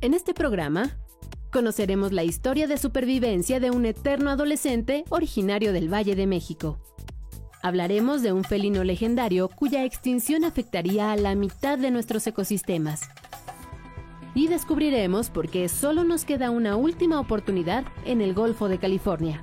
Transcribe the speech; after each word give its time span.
En 0.00 0.14
este 0.14 0.32
programa, 0.32 0.96
conoceremos 1.50 2.12
la 2.12 2.22
historia 2.22 2.68
de 2.68 2.78
supervivencia 2.78 3.58
de 3.58 3.72
un 3.72 3.84
eterno 3.84 4.30
adolescente 4.30 5.04
originario 5.08 5.72
del 5.72 5.92
Valle 5.92 6.14
de 6.14 6.28
México. 6.28 6.78
Hablaremos 7.64 8.22
de 8.22 8.32
un 8.32 8.44
felino 8.44 8.84
legendario 8.84 9.48
cuya 9.48 9.84
extinción 9.84 10.44
afectaría 10.44 11.10
a 11.10 11.16
la 11.16 11.34
mitad 11.34 11.78
de 11.78 11.90
nuestros 11.90 12.24
ecosistemas. 12.28 13.08
Y 14.36 14.46
descubriremos 14.46 15.30
por 15.30 15.48
qué 15.48 15.68
solo 15.68 16.04
nos 16.04 16.24
queda 16.24 16.52
una 16.52 16.76
última 16.76 17.18
oportunidad 17.18 17.84
en 18.04 18.20
el 18.20 18.34
Golfo 18.34 18.68
de 18.68 18.78
California. 18.78 19.42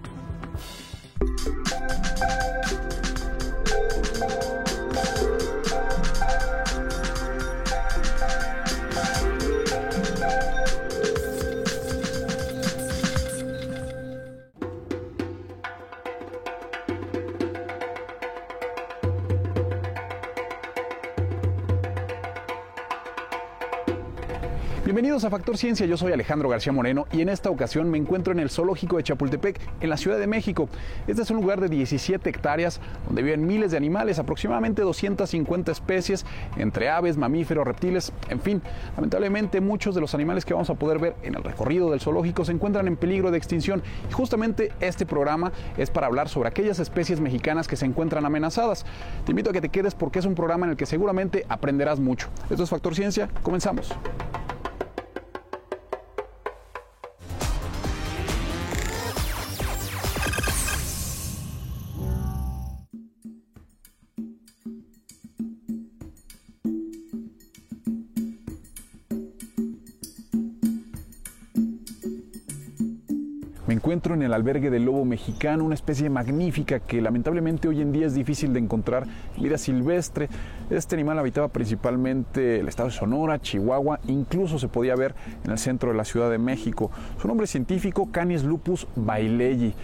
Bienvenidos 25.15 25.33
a 25.33 25.37
Factor 25.37 25.57
Ciencia, 25.57 25.85
yo 25.85 25.95
soy 25.95 26.11
Alejandro 26.11 26.49
García 26.49 26.73
Moreno 26.73 27.07
y 27.09 27.21
en 27.21 27.29
esta 27.29 27.49
ocasión 27.49 27.89
me 27.89 27.97
encuentro 27.97 28.33
en 28.33 28.39
el 28.39 28.49
Zoológico 28.49 28.97
de 28.97 29.03
Chapultepec, 29.03 29.61
en 29.79 29.89
la 29.89 29.95
Ciudad 29.95 30.19
de 30.19 30.27
México. 30.27 30.67
Este 31.07 31.21
es 31.21 31.31
un 31.31 31.37
lugar 31.37 31.61
de 31.61 31.69
17 31.69 32.29
hectáreas 32.29 32.81
donde 33.05 33.21
viven 33.21 33.47
miles 33.47 33.71
de 33.71 33.77
animales, 33.77 34.19
aproximadamente 34.19 34.81
250 34.81 35.71
especies, 35.71 36.25
entre 36.57 36.89
aves, 36.89 37.15
mamíferos, 37.15 37.65
reptiles, 37.65 38.11
en 38.27 38.41
fin. 38.41 38.61
Lamentablemente 38.97 39.61
muchos 39.61 39.95
de 39.95 40.01
los 40.01 40.13
animales 40.13 40.43
que 40.43 40.53
vamos 40.53 40.69
a 40.69 40.73
poder 40.75 40.99
ver 40.99 41.15
en 41.23 41.35
el 41.35 41.45
recorrido 41.45 41.91
del 41.91 42.01
zoológico 42.01 42.43
se 42.43 42.51
encuentran 42.51 42.85
en 42.85 42.97
peligro 42.97 43.31
de 43.31 43.37
extinción 43.37 43.83
y 44.09 44.11
justamente 44.11 44.73
este 44.81 45.05
programa 45.05 45.53
es 45.77 45.91
para 45.91 46.07
hablar 46.07 46.27
sobre 46.27 46.49
aquellas 46.49 46.79
especies 46.79 47.21
mexicanas 47.21 47.69
que 47.69 47.77
se 47.77 47.85
encuentran 47.85 48.25
amenazadas. 48.25 48.85
Te 49.25 49.31
invito 49.31 49.51
a 49.51 49.53
que 49.53 49.61
te 49.61 49.69
quedes 49.69 49.95
porque 49.95 50.19
es 50.19 50.25
un 50.25 50.35
programa 50.35 50.65
en 50.65 50.71
el 50.71 50.77
que 50.77 50.85
seguramente 50.85 51.45
aprenderás 51.47 52.01
mucho. 52.01 52.27
Esto 52.49 52.63
es 52.63 52.69
Factor 52.69 52.93
Ciencia, 52.93 53.29
comenzamos. 53.43 53.95
En 74.15 74.23
el 74.23 74.33
albergue 74.33 74.69
del 74.69 74.85
lobo 74.85 75.05
mexicano, 75.05 75.63
una 75.63 75.75
especie 75.75 76.09
magnífica 76.09 76.79
que 76.79 77.01
lamentablemente 77.01 77.67
hoy 77.67 77.81
en 77.81 77.91
día 77.91 78.07
es 78.07 78.15
difícil 78.15 78.53
de 78.53 78.59
encontrar 78.59 79.05
en 79.37 79.43
vida 79.43 79.57
silvestre. 79.57 80.29
Este 80.69 80.95
animal 80.95 81.19
habitaba 81.19 81.49
principalmente 81.49 82.59
el 82.59 82.67
estado 82.67 82.89
de 82.89 82.95
Sonora, 82.95 83.39
Chihuahua, 83.39 83.99
incluso 84.07 84.57
se 84.57 84.67
podía 84.67 84.95
ver 84.95 85.13
en 85.43 85.51
el 85.51 85.57
centro 85.57 85.91
de 85.91 85.97
la 85.97 86.05
Ciudad 86.05 86.31
de 86.31 86.37
México. 86.37 86.89
Su 87.21 87.27
nombre 87.27 87.45
científico, 87.45 88.09
Canis 88.11 88.43
lupus 88.43 88.87
bailey. 88.95 89.75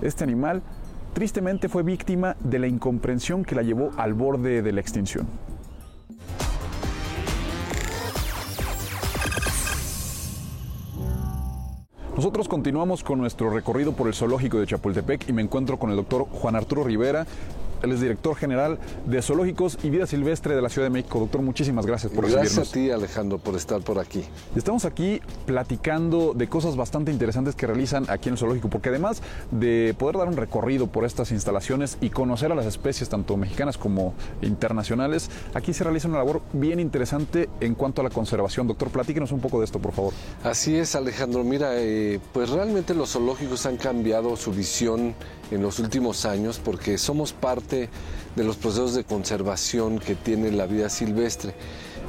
Este 0.00 0.24
animal 0.24 0.62
tristemente 1.12 1.68
fue 1.68 1.82
víctima 1.82 2.36
de 2.42 2.58
la 2.58 2.66
incomprensión 2.68 3.44
que 3.44 3.54
la 3.54 3.62
llevó 3.62 3.90
al 3.96 4.14
borde 4.14 4.62
de 4.62 4.72
la 4.72 4.80
extinción. 4.80 5.26
Nosotros 12.20 12.48
continuamos 12.48 13.02
con 13.02 13.18
nuestro 13.18 13.48
recorrido 13.48 13.92
por 13.92 14.06
el 14.06 14.12
zoológico 14.12 14.60
de 14.60 14.66
Chapultepec 14.66 15.26
y 15.30 15.32
me 15.32 15.40
encuentro 15.40 15.78
con 15.78 15.88
el 15.88 15.96
doctor 15.96 16.26
Juan 16.30 16.54
Arturo 16.54 16.84
Rivera. 16.84 17.26
Él 17.82 17.92
es 17.92 18.00
director 18.00 18.36
general 18.36 18.78
de 19.06 19.22
Zoológicos 19.22 19.78
y 19.82 19.90
Vida 19.90 20.06
Silvestre 20.06 20.54
de 20.54 20.62
la 20.62 20.68
Ciudad 20.68 20.86
de 20.86 20.90
México. 20.90 21.18
Doctor, 21.20 21.42
muchísimas 21.42 21.86
gracias 21.86 22.12
por 22.12 22.24
Gracias 22.30 22.56
recibirnos. 22.56 22.68
a 22.68 22.72
ti, 22.72 22.90
Alejandro, 22.90 23.38
por 23.38 23.56
estar 23.56 23.80
por 23.82 23.98
aquí. 23.98 24.24
Estamos 24.56 24.84
aquí 24.84 25.20
platicando 25.46 26.32
de 26.34 26.48
cosas 26.48 26.76
bastante 26.76 27.10
interesantes 27.12 27.54
que 27.54 27.66
realizan 27.66 28.04
aquí 28.08 28.28
en 28.28 28.34
el 28.34 28.38
zoológico, 28.38 28.68
porque 28.68 28.88
además 28.88 29.22
de 29.50 29.94
poder 29.98 30.16
dar 30.16 30.28
un 30.28 30.36
recorrido 30.36 30.86
por 30.86 31.04
estas 31.04 31.30
instalaciones 31.32 31.98
y 32.00 32.10
conocer 32.10 32.52
a 32.52 32.54
las 32.54 32.66
especies 32.66 33.08
tanto 33.08 33.36
mexicanas 33.36 33.78
como 33.78 34.14
internacionales, 34.42 35.30
aquí 35.54 35.72
se 35.72 35.84
realiza 35.84 36.08
una 36.08 36.18
labor 36.18 36.42
bien 36.52 36.80
interesante 36.80 37.48
en 37.60 37.74
cuanto 37.74 38.00
a 38.00 38.04
la 38.04 38.10
conservación. 38.10 38.66
Doctor, 38.66 38.90
platíquenos 38.90 39.32
un 39.32 39.40
poco 39.40 39.58
de 39.58 39.64
esto, 39.64 39.78
por 39.78 39.92
favor. 39.92 40.12
Así 40.44 40.76
es, 40.76 40.94
Alejandro. 40.94 41.44
Mira, 41.44 41.72
eh, 41.74 42.20
pues 42.32 42.50
realmente 42.50 42.94
los 42.94 43.12
zoológicos 43.12 43.66
han 43.66 43.76
cambiado 43.76 44.36
su 44.36 44.52
visión 44.52 45.14
en 45.50 45.62
los 45.62 45.78
últimos 45.80 46.24
años 46.26 46.60
porque 46.64 46.96
somos 46.96 47.32
parte 47.32 47.69
de 47.70 48.44
los 48.44 48.56
procesos 48.56 48.94
de 48.94 49.04
conservación 49.04 49.98
que 49.98 50.14
tiene 50.14 50.50
la 50.50 50.66
vida 50.66 50.88
silvestre. 50.88 51.54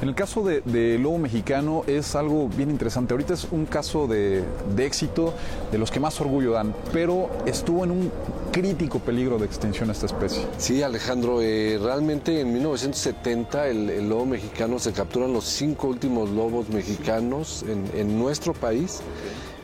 En 0.00 0.08
el 0.08 0.16
caso 0.16 0.42
de, 0.42 0.62
de 0.62 0.98
Lobo 0.98 1.18
Mexicano 1.18 1.84
es 1.86 2.16
algo 2.16 2.48
bien 2.48 2.70
interesante. 2.70 3.14
Ahorita 3.14 3.34
es 3.34 3.46
un 3.52 3.66
caso 3.66 4.08
de, 4.08 4.42
de 4.74 4.84
éxito 4.84 5.32
de 5.70 5.78
los 5.78 5.92
que 5.92 6.00
más 6.00 6.20
orgullo 6.20 6.50
dan, 6.50 6.74
pero 6.92 7.30
estuvo 7.46 7.84
en 7.84 7.92
un 7.92 8.12
crítico 8.50 8.98
peligro 8.98 9.38
de 9.38 9.46
extinción 9.46 9.90
esta 9.90 10.06
especie. 10.06 10.44
Sí, 10.58 10.82
Alejandro, 10.82 11.40
eh, 11.40 11.78
realmente 11.80 12.40
en 12.40 12.52
1970 12.52 13.68
el, 13.68 13.90
el 13.90 14.08
lobo 14.08 14.26
mexicano 14.26 14.80
se 14.80 14.92
capturan 14.92 15.32
los 15.32 15.44
cinco 15.44 15.86
últimos 15.86 16.30
lobos 16.30 16.68
mexicanos 16.68 17.64
en, 17.68 17.88
en 17.96 18.18
nuestro 18.18 18.54
país. 18.54 19.02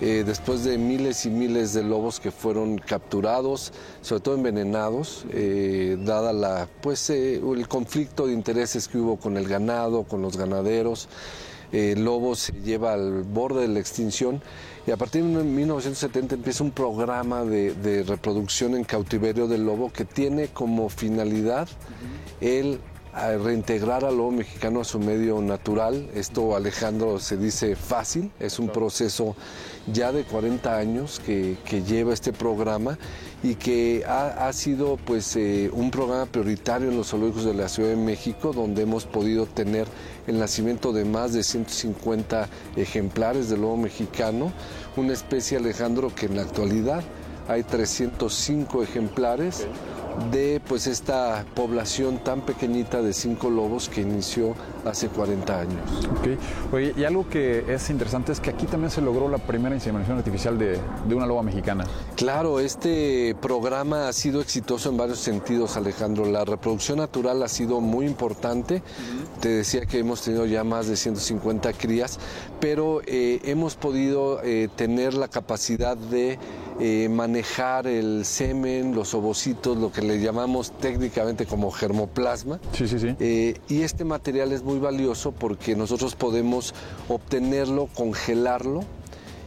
Eh, 0.01 0.23
después 0.25 0.63
de 0.63 0.79
miles 0.79 1.27
y 1.27 1.31
miles 1.31 1.73
de 1.73 1.83
lobos 1.83 2.21
que 2.21 2.31
fueron 2.31 2.79
capturados, 2.79 3.73
sobre 4.01 4.23
todo 4.23 4.35
envenenados, 4.37 5.25
eh, 5.31 5.97
dada 6.01 6.33
la, 6.33 6.69
pues, 6.81 7.11
eh, 7.11 7.37
el 7.37 7.67
conflicto 7.67 8.29
de 8.29 8.33
intereses 8.33 8.87
que 8.87 8.99
hubo 8.99 9.17
con 9.17 9.37
el 9.37 9.49
ganado, 9.49 10.05
con 10.05 10.23
los 10.23 10.37
ganaderos. 10.37 11.09
El 11.73 12.05
lobo 12.05 12.35
se 12.35 12.53
lleva 12.53 12.95
al 12.95 13.25
borde 13.25 13.63
de 13.63 13.69
la 13.69 13.81
extinción 13.81 14.41
y 14.87 14.91
a 14.91 14.97
partir 14.97 15.23
de 15.23 15.45
1970 15.45 16.37
empieza 16.37 16.65
un 16.65 16.71
programa 16.71 17.45
de, 17.45 17.75
de 17.75 18.05
reproducción 18.05 18.75
en 18.75 18.85
cautiverio 18.85 19.49
del 19.49 19.67
lobo 19.67 19.93
que 19.93 20.07
tiene 20.07 20.49
como 20.49 20.89
finalidad 20.89 21.69
el 22.41 22.81
reintegrar 23.13 24.05
al 24.05 24.17
lobo 24.17 24.31
mexicano 24.31 24.81
a 24.81 24.85
su 24.85 24.99
medio 24.99 25.41
natural. 25.41 26.09
Esto, 26.15 26.55
Alejandro, 26.55 27.19
se 27.19 27.37
dice 27.37 27.75
fácil, 27.75 28.31
es 28.39 28.59
un 28.59 28.69
proceso 28.69 29.35
ya 29.93 30.13
de 30.13 30.25
40 30.25 30.77
años 30.77 31.21
que, 31.25 31.57
lleva 31.87 32.13
este 32.13 32.33
programa 32.33 32.99
y 33.43 33.55
que 33.55 34.05
ha, 34.07 34.49
ha 34.49 34.53
sido 34.53 34.97
pues, 34.97 35.37
eh, 35.37 35.71
un 35.73 35.91
programa 35.91 36.27
prioritario 36.27 36.89
en 36.91 36.97
los 36.97 37.09
zoológicos 37.09 37.45
de 37.45 37.55
la 37.55 37.69
Ciudad 37.69 37.91
de 37.91 37.97
México, 37.97 38.53
donde 38.53 38.83
hemos 38.83 39.05
podido 39.05 39.47
tener 39.47 39.87
el 40.27 40.39
nacimiento 40.39 40.93
de 40.93 41.05
más 41.05 41.33
de 41.33 41.43
150 41.43 42.49
ejemplares 42.77 43.49
del 43.49 43.63
lobo 43.63 43.77
mexicano, 43.77 44.53
una 44.97 45.13
especie, 45.13 45.57
Alejandro, 45.57 46.15
que 46.15 46.27
en 46.27 46.37
la 46.37 46.43
actualidad 46.43 47.03
hay 47.49 47.63
305 47.63 48.83
ejemplares 48.83 49.67
de 50.31 50.61
pues 50.67 50.87
esta 50.87 51.45
población 51.55 52.19
tan 52.19 52.43
pequeñita 52.43 53.03
de 53.03 53.13
cinco 53.13 53.51
lobos 53.51 53.89
que 53.89 54.03
inició 54.03 54.55
hace 54.85 55.09
40 55.09 55.61
años. 55.61 56.09
Ok. 56.19 56.73
Oye, 56.73 56.95
y 56.97 57.05
algo 57.05 57.29
que 57.29 57.65
es 57.73 57.91
interesante 57.91 58.33
es 58.33 58.41
que 58.41 58.51
aquí 58.51 58.67
también 58.67 58.91
se 58.91 59.01
logró 59.01 59.29
la 59.29 59.39
primera 59.39 59.75
inseminación 59.75 60.19
artificial 60.19 60.59
de, 60.59 60.79
de 61.07 61.15
una 61.15 61.27
loba 61.27 61.43
mexicana. 61.43 61.85
Claro, 62.17 62.61
este 62.61 63.37
programa 63.41 64.09
ha 64.09 64.13
sido 64.13 64.41
exitoso 64.41 64.91
en 64.91 64.97
varios 64.97 65.19
sentidos, 65.19 65.77
Alejandro. 65.77 66.27
La 66.27 66.45
reproducción 66.45 66.99
natural 66.99 67.43
ha 67.43 67.49
sido 67.49 67.81
muy 67.81 68.07
importante. 68.07 68.83
Te 69.41 69.49
decía 69.49 69.87
que 69.87 69.99
hemos 69.99 70.23
tenido 70.23 70.47
ya 70.47 70.65
más 70.65 70.89
de 70.89 70.97
150 70.97 71.73
crías, 71.75 72.19
pero 72.61 73.01
eh, 73.07 73.41
hemos 73.45 73.77
podido 73.77 74.43
eh, 74.43 74.69
tener 74.75 75.15
la 75.15 75.29
capacidad 75.29 75.97
de 75.97 76.39
eh, 76.81 77.09
manejar 77.09 77.87
el 77.87 78.25
semen, 78.25 78.95
los 78.95 79.15
ovocitos, 79.15 79.77
lo 79.77 79.91
que 79.91 80.03
le 80.03 80.21
llamamos 80.21 80.73
técnicamente 80.79 81.47
como 81.47 81.71
germoplasma. 81.71 82.61
Sí, 82.73 82.87
sí, 82.89 82.99
sí. 82.99 83.15
Eh, 83.21 83.55
y 83.69 83.83
este 83.83 84.05
material 84.05 84.53
es 84.53 84.63
muy 84.63 84.79
valioso 84.79 85.33
porque 85.33 85.75
nosotros 85.75 86.15
podemos 86.15 86.75
obtenerlo, 87.09 87.89
congelarlo 87.95 88.85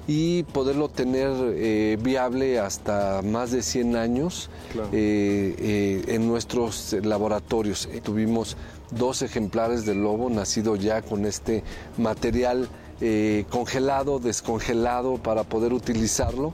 y 0.07 0.43
poderlo 0.43 0.89
tener 0.89 1.31
eh, 1.55 1.97
viable 2.01 2.59
hasta 2.59 3.21
más 3.23 3.51
de 3.51 3.61
100 3.61 3.95
años 3.95 4.49
Claro. 4.71 4.89
en 4.91 6.27
nuestros 6.27 6.93
laboratorios. 7.03 7.87
Tuvimos 8.03 8.57
dos 8.91 9.21
ejemplares 9.21 9.85
del 9.85 10.01
lobo 10.01 10.29
nacido 10.29 10.75
ya 10.75 11.01
con 11.01 11.25
este 11.25 11.63
material 11.97 12.67
eh, 13.03 13.45
congelado, 13.49 14.19
descongelado 14.19 15.15
para 15.17 15.43
poder 15.43 15.73
utilizarlo. 15.73 16.53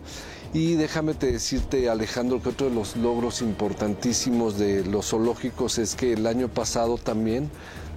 Y 0.54 0.76
déjame 0.76 1.14
te 1.14 1.32
decirte, 1.32 1.90
Alejandro, 1.90 2.42
que 2.42 2.50
otro 2.50 2.70
de 2.70 2.76
los 2.76 2.96
logros 2.96 3.42
importantísimos 3.42 4.58
de 4.58 4.86
los 4.86 5.10
zoológicos 5.10 5.78
es 5.78 5.96
que 5.96 6.14
el 6.14 6.26
año 6.26 6.48
pasado 6.48 6.98
también 6.98 7.50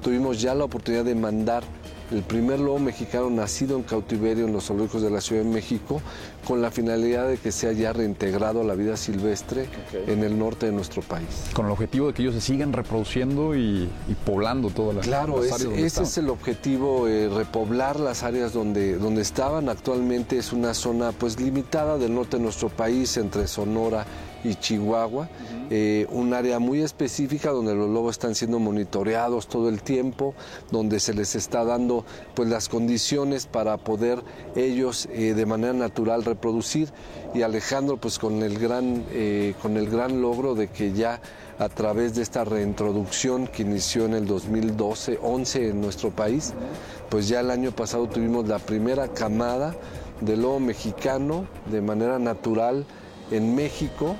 tuvimos 0.03 0.41
ya 0.41 0.55
la 0.55 0.65
oportunidad 0.65 1.05
de 1.05 1.15
mandar 1.15 1.63
el 2.11 2.23
primer 2.23 2.61
lobo 2.61 2.79
mexicano 2.79 3.31
nacido 3.31 3.77
en 3.77 3.83
cautiverio 3.83 4.47
en 4.47 4.53
los 4.53 4.67
zoológicos 4.67 5.03
de 5.03 5.11
la 5.11 5.21
Ciudad 5.21 5.43
de 5.43 5.49
México, 5.49 6.01
con 6.47 6.61
la 6.61 6.71
finalidad 6.71 7.29
de 7.29 7.39
que 7.39 7.53
sea 7.53 7.73
ya 7.73 7.93
reintegrado 7.93 8.63
a 8.63 8.65
la 8.65 8.75
vida 8.75 8.97
silvestre 8.97 9.69
en 10.07 10.25
el 10.25 10.39
norte 10.39 10.67
de 10.67 10.73
nuestro 10.73 11.03
país. 11.03 11.29
Con 11.55 11.67
el 11.67 11.73
objetivo 11.73 12.09
de 12.09 12.15
que 12.15 12.23
ellos 12.23 12.35
se 12.35 12.41
sigan 12.41 12.73
reproduciendo 12.73 13.55
y, 13.55 13.89
poblando 14.25 14.71
todas 14.71 14.97
las, 14.97 15.07
claro, 15.07 15.37
las 15.37 15.53
áreas. 15.53 15.69
Claro, 15.69 15.87
ese 15.87 16.03
es 16.03 16.19
el 16.19 16.31
objetivo, 16.31 17.09
eh, 17.09 17.29
repoblar 17.29 18.01
las 18.01 18.23
áreas 18.23 18.53
donde, 18.53 18.97
donde 18.97 19.23
estaban. 19.23 19.69
Actualmente 19.69 20.39
es 20.39 20.53
una 20.53 20.75
zona 20.75 21.13
pues 21.13 21.41
limitada 21.41 21.99
del 21.99 22.15
norte 22.15 22.37
de 22.37 22.43
nuestro 22.43 22.69
país, 22.69 23.17
entre 23.17 23.47
Sonora 23.47 24.05
y 24.05 24.30
Chihuahua, 24.43 25.29
eh, 25.71 26.07
un 26.11 26.33
área 26.33 26.59
muy 26.59 26.81
específica 26.81 27.51
donde 27.51 27.75
los 27.75 27.89
lobos 27.89 28.13
están 28.13 28.35
siendo 28.35 28.59
monitoreados 28.59 29.47
todo 29.47 29.69
el 29.69 29.83
tiempo, 29.83 30.35
donde 30.71 31.01
se 31.01 31.15
les 31.15 31.35
está 31.35 31.65
dando 31.65 32.05
pues 32.35 32.49
las 32.49 32.69
condiciones 32.69 33.47
para 33.47 33.77
poder 33.77 34.23
ellos 34.57 35.09
eh, 35.13 35.35
de 35.35 35.47
manera 35.47 35.73
natural 35.73 36.25
reproducir. 36.25 36.91
Y 37.35 37.43
Alejandro 37.43 37.99
pues 37.99 38.19
con 38.19 38.43
el 38.43 38.59
gran 38.59 39.05
eh, 39.13 39.55
con 39.63 39.77
el 39.77 39.89
gran 39.89 40.21
logro 40.21 40.55
de 40.55 40.69
que 40.69 40.93
ya 40.93 41.21
a 41.59 41.69
través 41.69 42.15
de 42.15 42.23
esta 42.23 42.45
reintroducción 42.45 43.47
que 43.47 43.63
inició 43.63 44.07
en 44.07 44.15
el 44.15 44.27
2012 44.27 45.19
11 45.23 45.69
en 45.69 45.81
nuestro 45.81 46.11
país 46.11 46.55
pues 47.11 47.29
ya 47.29 47.41
el 47.41 47.51
año 47.51 47.71
pasado 47.71 48.09
tuvimos 48.09 48.49
la 48.49 48.59
primera 48.59 49.09
camada 49.09 49.77
de 50.21 50.37
lobo 50.37 50.61
mexicano 50.61 51.47
de 51.71 51.81
manera 51.81 52.19
natural 52.19 52.87
en 53.31 53.55
México, 53.55 54.17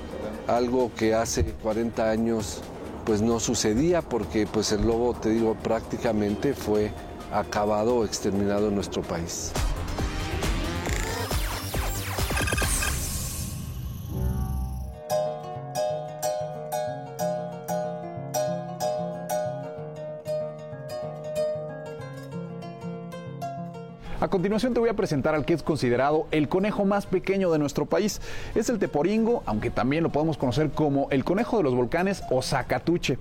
algo 0.55 0.91
que 0.95 1.13
hace 1.13 1.43
40 1.43 2.09
años 2.09 2.61
pues 3.05 3.21
no 3.21 3.39
sucedía 3.39 4.01
porque 4.01 4.47
pues 4.47 4.71
el 4.71 4.85
lobo, 4.85 5.13
te 5.13 5.29
digo, 5.29 5.55
prácticamente 5.55 6.53
fue 6.53 6.91
acabado 7.33 7.97
o 7.97 8.05
exterminado 8.05 8.67
en 8.67 8.75
nuestro 8.75 9.01
país. 9.01 9.51
Continuación 24.41 24.73
te 24.73 24.79
voy 24.79 24.89
a 24.89 24.95
presentar 24.95 25.35
al 25.35 25.45
que 25.45 25.53
es 25.53 25.61
considerado 25.61 26.25
el 26.31 26.49
conejo 26.49 26.83
más 26.83 27.05
pequeño 27.05 27.51
de 27.51 27.59
nuestro 27.59 27.85
país. 27.85 28.21
Es 28.55 28.69
el 28.69 28.79
teporingo, 28.79 29.43
aunque 29.45 29.69
también 29.69 30.01
lo 30.01 30.11
podemos 30.11 30.35
conocer 30.35 30.71
como 30.71 31.07
el 31.11 31.23
conejo 31.23 31.57
de 31.57 31.63
los 31.63 31.75
volcanes 31.75 32.23
o 32.31 32.41
zacatuche. 32.41 33.19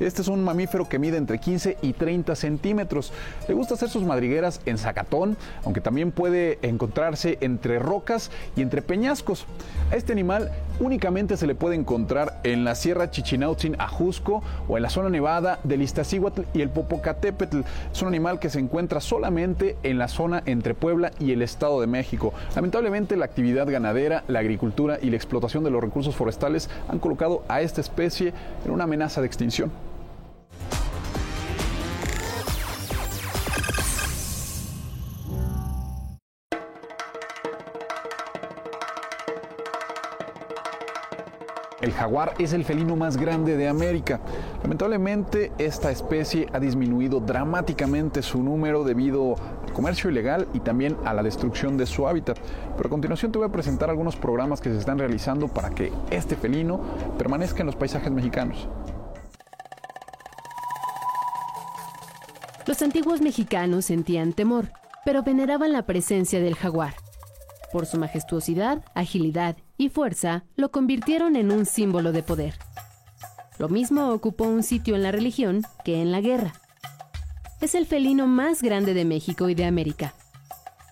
Este 0.00 0.22
es 0.22 0.28
un 0.28 0.42
mamífero 0.42 0.88
que 0.88 0.98
mide 0.98 1.18
entre 1.18 1.38
15 1.38 1.76
y 1.82 1.92
30 1.92 2.34
centímetros. 2.34 3.12
Le 3.46 3.54
gusta 3.54 3.74
hacer 3.74 3.90
sus 3.90 4.02
madrigueras 4.02 4.60
en 4.64 4.78
zacatón, 4.78 5.36
aunque 5.64 5.82
también 5.82 6.10
puede 6.10 6.58
encontrarse 6.62 7.36
entre 7.42 7.78
rocas 7.78 8.30
y 8.56 8.62
entre 8.62 8.82
peñascos. 8.82 9.46
A 9.90 9.96
este 9.96 10.12
animal 10.12 10.50
únicamente 10.80 11.36
se 11.36 11.46
le 11.46 11.54
puede 11.54 11.76
encontrar 11.76 12.40
en 12.42 12.64
la 12.64 12.74
Sierra 12.74 13.10
Chichinautzin 13.10 13.76
Ajusco 13.78 14.42
o 14.68 14.76
en 14.76 14.82
la 14.82 14.90
zona 14.90 15.10
nevada 15.10 15.60
del 15.62 15.82
Iztaccíhuatl 15.82 16.42
y 16.54 16.62
el 16.62 16.70
Popocatépetl. 16.70 17.60
Es 17.92 18.02
un 18.02 18.08
animal 18.08 18.40
que 18.40 18.50
se 18.50 18.58
encuentra 18.58 19.00
solamente 19.00 19.76
en 19.82 19.98
la 19.98 20.08
zona 20.08 20.42
entre 20.62 20.74
Puebla 20.74 21.10
y 21.18 21.32
el 21.32 21.42
Estado 21.42 21.80
de 21.80 21.88
México. 21.88 22.32
Lamentablemente 22.54 23.16
la 23.16 23.24
actividad 23.24 23.68
ganadera, 23.68 24.22
la 24.28 24.38
agricultura 24.38 24.96
y 25.02 25.10
la 25.10 25.16
explotación 25.16 25.64
de 25.64 25.70
los 25.70 25.82
recursos 25.82 26.14
forestales 26.14 26.70
han 26.88 27.00
colocado 27.00 27.42
a 27.48 27.62
esta 27.62 27.80
especie 27.80 28.32
en 28.64 28.70
una 28.70 28.84
amenaza 28.84 29.20
de 29.20 29.26
extinción. 29.26 29.72
El 41.82 41.90
jaguar 41.90 42.34
es 42.38 42.52
el 42.52 42.64
felino 42.64 42.94
más 42.94 43.16
grande 43.16 43.56
de 43.56 43.66
América. 43.66 44.20
Lamentablemente, 44.62 45.50
esta 45.58 45.90
especie 45.90 46.46
ha 46.52 46.60
disminuido 46.60 47.18
dramáticamente 47.18 48.22
su 48.22 48.40
número 48.40 48.84
debido 48.84 49.34
comercio 49.72 50.10
ilegal 50.10 50.48
y 50.54 50.60
también 50.60 50.96
a 51.04 51.14
la 51.14 51.22
destrucción 51.22 51.76
de 51.76 51.86
su 51.86 52.06
hábitat. 52.06 52.38
Pero 52.76 52.86
a 52.86 52.90
continuación 52.90 53.32
te 53.32 53.38
voy 53.38 53.48
a 53.48 53.52
presentar 53.52 53.90
algunos 53.90 54.16
programas 54.16 54.60
que 54.60 54.70
se 54.70 54.78
están 54.78 54.98
realizando 54.98 55.48
para 55.48 55.70
que 55.70 55.92
este 56.10 56.36
felino 56.36 56.80
permanezca 57.18 57.60
en 57.60 57.66
los 57.66 57.76
paisajes 57.76 58.10
mexicanos. 58.10 58.68
Los 62.66 62.80
antiguos 62.80 63.20
mexicanos 63.20 63.86
sentían 63.86 64.32
temor, 64.32 64.70
pero 65.04 65.22
veneraban 65.22 65.72
la 65.72 65.82
presencia 65.82 66.40
del 66.40 66.54
jaguar. 66.54 66.94
Por 67.72 67.86
su 67.86 67.98
majestuosidad, 67.98 68.84
agilidad 68.94 69.56
y 69.78 69.88
fuerza, 69.88 70.44
lo 70.56 70.70
convirtieron 70.70 71.36
en 71.36 71.50
un 71.50 71.66
símbolo 71.66 72.12
de 72.12 72.22
poder. 72.22 72.54
Lo 73.58 73.68
mismo 73.68 74.10
ocupó 74.10 74.44
un 74.44 74.62
sitio 74.62 74.94
en 74.94 75.02
la 75.02 75.12
religión 75.12 75.62
que 75.84 76.00
en 76.00 76.12
la 76.12 76.20
guerra. 76.20 76.52
Es 77.62 77.74
el 77.74 77.86
felino 77.86 78.26
más 78.26 78.60
grande 78.60 78.92
de 78.92 79.06
México 79.06 79.48
y 79.48 79.54
de 79.54 79.64
América. 79.64 80.12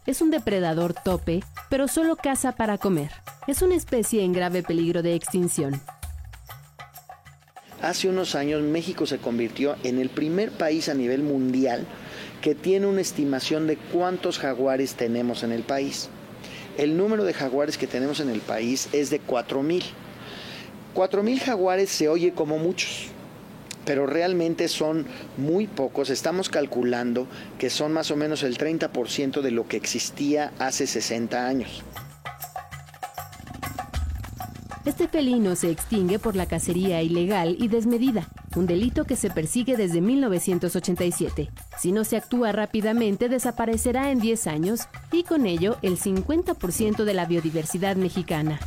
Es 0.06 0.22
un 0.22 0.30
depredador 0.30 0.94
tope, 0.94 1.42
pero 1.68 1.88
solo 1.88 2.16
caza 2.16 2.52
para 2.52 2.78
comer. 2.78 3.10
Es 3.46 3.60
una 3.60 3.74
especie 3.74 4.22
en 4.22 4.32
grave 4.32 4.62
peligro 4.62 5.02
de 5.02 5.14
extinción. 5.14 5.82
Hace 7.82 8.08
unos 8.08 8.34
años 8.34 8.62
México 8.62 9.04
se 9.04 9.18
convirtió 9.18 9.76
en 9.82 9.98
el 9.98 10.08
primer 10.08 10.50
país 10.50 10.88
a 10.88 10.94
nivel 10.94 11.22
mundial 11.22 11.86
que 12.40 12.54
tiene 12.54 12.86
una 12.86 13.02
estimación 13.02 13.66
de 13.66 13.76
cuántos 13.76 14.38
jaguares 14.38 14.94
tenemos 14.94 15.42
en 15.42 15.52
el 15.52 15.64
país 15.64 16.08
el 16.80 16.96
número 16.96 17.24
de 17.24 17.34
jaguares 17.34 17.76
que 17.76 17.86
tenemos 17.86 18.20
en 18.20 18.30
el 18.30 18.40
país 18.40 18.88
es 18.92 19.10
de 19.10 19.20
4.000. 19.20 19.82
4.000 20.94 21.38
jaguares 21.40 21.90
se 21.90 22.08
oye 22.08 22.32
como 22.32 22.56
muchos, 22.56 23.08
pero 23.84 24.06
realmente 24.06 24.68
son 24.68 25.06
muy 25.36 25.66
pocos. 25.66 26.10
Estamos 26.10 26.48
calculando 26.48 27.26
que 27.58 27.70
son 27.70 27.92
más 27.92 28.10
o 28.10 28.16
menos 28.16 28.42
el 28.42 28.58
30% 28.58 29.40
de 29.40 29.50
lo 29.50 29.68
que 29.68 29.76
existía 29.76 30.52
hace 30.58 30.86
60 30.86 31.46
años. 31.46 31.82
Este 34.86 35.08
felino 35.08 35.56
se 35.56 35.70
extingue 35.70 36.18
por 36.18 36.36
la 36.36 36.46
cacería 36.46 37.02
ilegal 37.02 37.54
y 37.60 37.68
desmedida, 37.68 38.28
un 38.56 38.66
delito 38.66 39.04
que 39.04 39.14
se 39.14 39.28
persigue 39.28 39.76
desde 39.76 40.00
1987. 40.00 41.50
Si 41.78 41.92
no 41.92 42.04
se 42.04 42.16
actúa 42.16 42.50
rápidamente, 42.52 43.28
desaparecerá 43.28 44.10
en 44.10 44.20
10 44.20 44.46
años 44.46 44.80
y 45.12 45.24
con 45.24 45.44
ello 45.44 45.76
el 45.82 45.98
50% 45.98 47.04
de 47.04 47.14
la 47.14 47.26
biodiversidad 47.26 47.96
mexicana. 47.96 48.58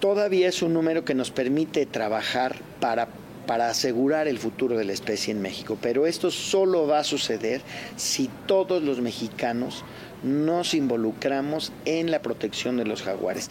Todavía 0.00 0.48
es 0.48 0.60
un 0.60 0.74
número 0.74 1.04
que 1.04 1.14
nos 1.14 1.30
permite 1.30 1.86
trabajar 1.86 2.56
para 2.78 3.08
para 3.46 3.70
asegurar 3.70 4.28
el 4.28 4.38
futuro 4.38 4.76
de 4.76 4.84
la 4.84 4.92
especie 4.92 5.32
en 5.32 5.40
México. 5.40 5.78
Pero 5.80 6.06
esto 6.06 6.30
solo 6.30 6.86
va 6.86 7.00
a 7.00 7.04
suceder 7.04 7.62
si 7.96 8.28
todos 8.46 8.82
los 8.82 9.00
mexicanos 9.00 9.84
nos 10.22 10.74
involucramos 10.74 11.72
en 11.84 12.10
la 12.10 12.22
protección 12.22 12.76
de 12.76 12.84
los 12.84 13.02
jaguares. 13.02 13.50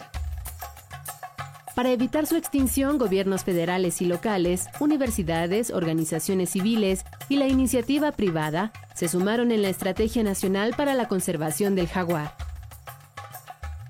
Para 1.74 1.90
evitar 1.90 2.26
su 2.26 2.36
extinción, 2.36 2.96
gobiernos 2.96 3.44
federales 3.44 4.00
y 4.00 4.06
locales, 4.06 4.66
universidades, 4.80 5.70
organizaciones 5.70 6.48
civiles 6.48 7.04
y 7.28 7.36
la 7.36 7.48
iniciativa 7.48 8.12
privada 8.12 8.72
se 8.94 9.08
sumaron 9.08 9.52
en 9.52 9.60
la 9.60 9.68
Estrategia 9.68 10.22
Nacional 10.22 10.72
para 10.74 10.94
la 10.94 11.06
Conservación 11.06 11.74
del 11.74 11.86
Jaguar. 11.86 12.45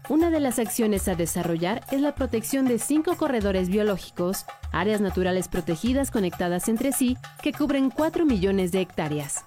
Una 0.08 0.30
de 0.30 0.38
las 0.38 0.60
acciones 0.60 1.08
a 1.08 1.16
desarrollar 1.16 1.82
es 1.90 2.00
la 2.00 2.14
protección 2.14 2.66
de 2.66 2.78
cinco 2.78 3.16
corredores 3.16 3.68
biológicos, 3.68 4.46
áreas 4.70 5.00
naturales 5.00 5.48
protegidas 5.48 6.12
conectadas 6.12 6.68
entre 6.68 6.92
sí, 6.92 7.16
que 7.42 7.50
cubren 7.50 7.90
4 7.90 8.24
millones 8.24 8.70
de 8.70 8.82
hectáreas. 8.82 9.44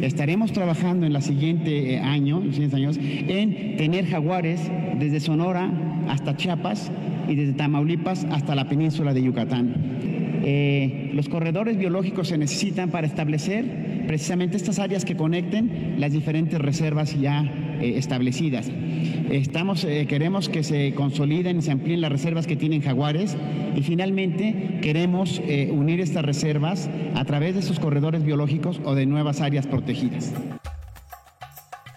Estaremos 0.00 0.52
trabajando 0.52 1.06
en 1.06 1.12
la 1.12 1.20
siguiente 1.20 1.94
eh, 1.94 2.00
año, 2.00 2.40
los 2.40 2.56
siguientes 2.56 2.76
años, 2.76 2.98
en 2.98 3.76
tener 3.76 4.06
jaguares 4.06 4.60
desde 4.98 5.20
Sonora 5.20 5.70
hasta 6.08 6.36
Chiapas 6.36 6.90
y 7.28 7.36
desde 7.36 7.52
Tamaulipas 7.52 8.24
hasta 8.32 8.56
la 8.56 8.68
península 8.68 9.14
de 9.14 9.22
Yucatán. 9.22 9.74
Eh, 10.42 11.12
los 11.14 11.28
corredores 11.28 11.78
biológicos 11.78 12.26
se 12.26 12.38
necesitan 12.38 12.90
para 12.90 13.06
establecer 13.06 14.04
precisamente 14.08 14.56
estas 14.56 14.80
áreas 14.80 15.04
que 15.04 15.16
conecten 15.16 15.94
las 15.98 16.10
diferentes 16.12 16.58
reservas 16.58 17.18
ya 17.20 17.69
eh, 17.80 17.94
establecidas. 17.96 18.70
Eh, 19.30 20.06
queremos 20.08 20.48
que 20.48 20.64
se 20.64 20.92
consoliden 20.94 21.58
y 21.58 21.62
se 21.62 21.70
amplíen 21.70 22.00
las 22.00 22.10
reservas 22.10 22.46
que 22.46 22.56
tienen 22.56 22.82
jaguares 22.82 23.36
y 23.76 23.82
finalmente 23.82 24.80
queremos 24.82 25.40
eh, 25.44 25.70
unir 25.72 26.00
estas 26.00 26.24
reservas 26.24 26.90
a 27.14 27.24
través 27.24 27.54
de 27.54 27.62
sus 27.62 27.78
corredores 27.78 28.24
biológicos 28.24 28.80
o 28.84 28.94
de 28.94 29.06
nuevas 29.06 29.40
áreas 29.40 29.66
protegidas. 29.66 30.32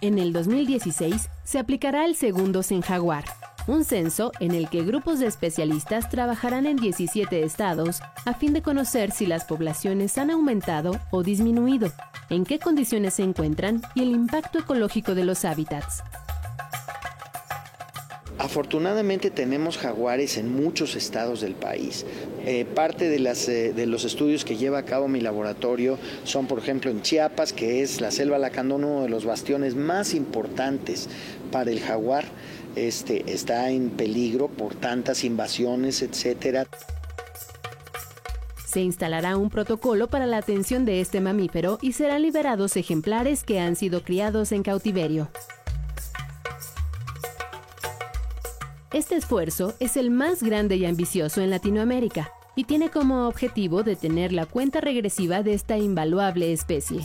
En 0.02 0.20
el 0.20 0.34
2016 0.34 1.30
se 1.44 1.60
aplicará 1.60 2.06
el 2.06 2.16
segundo 2.16 2.62
Jaguar, 2.82 3.24
un 3.68 3.86
censo 3.86 4.32
en 4.40 4.54
el 4.54 4.70
que 4.70 4.84
grupos 4.84 5.20
de 5.20 5.28
especialistas 5.28 6.10
trabajarán 6.10 6.66
en 6.66 6.78
17 6.78 7.44
estados 7.44 8.02
a 8.26 8.34
fin 8.34 8.54
de 8.54 8.62
conocer 8.62 9.12
si 9.12 9.26
las 9.26 9.46
poblaciones 9.46 10.18
han 10.18 10.32
aumentado 10.32 11.00
o 11.12 11.24
disminuido, 11.24 11.92
en 12.30 12.44
qué 12.46 12.60
condiciones 12.60 13.16
se 13.16 13.24
encuentran 13.24 13.82
y 13.96 14.02
el 14.02 14.10
impacto 14.10 14.60
ecológico 14.60 15.16
de 15.16 15.26
los 15.26 15.46
hábitats. 15.46 16.04
Afortunadamente 18.40 19.32
tenemos 19.32 19.78
jaguares 19.78 20.38
en 20.38 20.54
muchos 20.54 20.96
estados 20.96 21.40
del 21.40 21.54
país. 21.56 22.06
Eh, 22.46 22.66
parte 22.66 23.08
de, 23.08 23.16
eh, 23.18 23.74
de, 23.74 23.86
los 23.86 24.04
estudios 24.04 24.44
que 24.44 24.58
lleva 24.58 24.80
a 24.80 24.84
cabo 24.84 25.08
mi 25.08 25.22
laboratorio 25.22 25.98
son, 26.26 26.48
por 26.48 26.60
ejemplo, 26.60 26.92
en 26.92 27.02
Chiapas, 27.02 27.54
que 27.54 27.82
es 27.82 28.02
la 28.02 28.12
selva 28.12 28.38
lacandona, 28.38 28.86
uno 28.86 29.02
de 29.04 29.10
los 29.10 29.24
bastiones 29.24 29.76
más 29.76 30.14
importantes 30.14 31.08
para 31.52 31.72
el 31.72 31.80
jaguar. 31.80 32.26
Este, 32.76 33.32
está 33.32 33.70
en 33.70 33.92
peligro 33.92 34.48
por 34.48 34.76
tantas 34.76 35.24
invasiones, 35.24 36.02
etcétera. 36.02 36.68
Se 38.66 38.82
instalará 38.82 39.38
un 39.38 39.52
protocolo 39.52 40.08
para 40.08 40.26
la 40.26 40.38
atención 40.38 40.84
de 40.84 41.00
este 41.00 41.22
mamífero 41.22 41.78
y 41.82 41.94
serán 41.94 42.24
liberados 42.24 42.76
ejemplares 42.76 43.44
que 43.44 43.60
han 43.60 43.76
sido 43.76 44.04
criados 44.04 44.52
en 44.52 44.64
cautiverio. 44.64 45.30
Este 48.92 49.16
esfuerzo 49.16 49.76
es 49.80 49.98
el 49.98 50.10
más 50.10 50.42
grande 50.42 50.76
y 50.76 50.86
ambicioso 50.86 51.42
en 51.42 51.52
Latinoamérica 51.52 52.32
y 52.56 52.64
tiene 52.64 52.90
como 52.90 53.28
objetivo 53.28 53.84
detener 53.84 54.32
la 54.32 54.46
cuenta 54.46 54.82
regresiva 54.82 55.44
de 55.44 55.54
esta 55.54 55.78
invaluable 55.78 56.54
especie. 56.54 57.04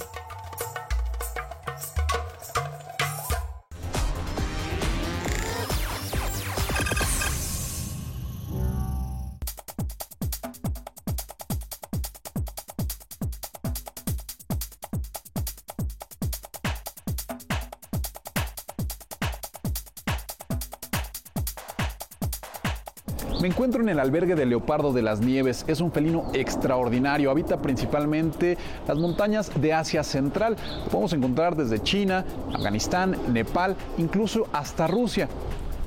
Encuentro 23.68 23.82
en 23.82 23.98
el 23.98 24.00
albergue 24.00 24.34
del 24.34 24.48
leopardo 24.48 24.94
de 24.94 25.02
las 25.02 25.20
nieves. 25.20 25.66
Es 25.68 25.82
un 25.82 25.92
felino 25.92 26.30
extraordinario. 26.32 27.30
Habita 27.30 27.60
principalmente 27.60 28.56
las 28.87 28.96
montañas 28.96 29.50
de 29.60 29.75
Asia 29.75 30.02
Central. 30.02 30.56
Lo 30.84 30.90
podemos 30.90 31.12
encontrar 31.12 31.54
desde 31.54 31.82
China, 31.82 32.25
Afganistán, 32.54 33.14
Nepal, 33.30 33.76
incluso 33.98 34.46
hasta 34.54 34.87
Rusia. 34.87 35.28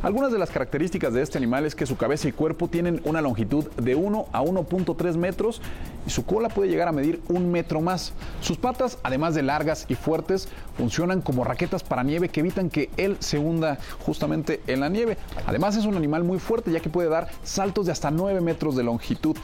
Algunas 0.04 0.32
de 0.32 0.40
las 0.40 0.50
características 0.50 1.14
de 1.14 1.22
este 1.22 1.38
animal 1.38 1.64
es 1.64 1.76
que 1.76 1.86
su 1.86 1.96
cabeza 1.96 2.28
y 2.28 2.32
cuerpo 2.32 2.68
tienen 2.68 3.02
una 3.06 3.22
longitud 3.22 3.70
de 3.74 3.94
1 3.94 4.30
a 4.32 4.42
1.3 4.42 5.16
metros 5.16 5.62
y 6.08 6.10
su 6.10 6.26
cola 6.26 6.50
puede 6.50 6.72
llegar 6.72 6.88
a 6.88 6.92
medir 6.92 7.22
un 7.30 7.52
metro 7.52 7.82
más. 7.82 8.14
Sus 8.42 8.58
patas, 8.58 8.98
además 9.04 9.36
de 9.36 9.44
largas 9.44 9.86
y 9.90 9.94
fuertes, 9.94 10.50
funcionan 10.76 11.22
como 11.22 11.44
raquetas 11.44 11.84
para 11.84 12.02
nieve 12.02 12.30
que 12.30 12.40
evitan 12.40 12.72
que 12.72 12.90
él 12.98 13.16
se 13.20 13.38
hunda 13.38 13.78
justamente 14.00 14.62
en 14.66 14.80
la 14.80 14.90
nieve. 14.90 15.18
Además 15.46 15.78
es 15.78 15.86
un 15.86 15.96
animal 15.96 16.24
muy 16.24 16.40
fuerte 16.40 16.72
ya 16.72 16.80
que 16.80 16.90
puede 16.90 17.08
dar 17.08 17.28
saltos 17.44 17.86
de 17.86 17.92
hasta 17.92 18.10
9 18.10 18.42
metros 18.42 18.76
de 18.76 18.82
longitud. 18.82 19.38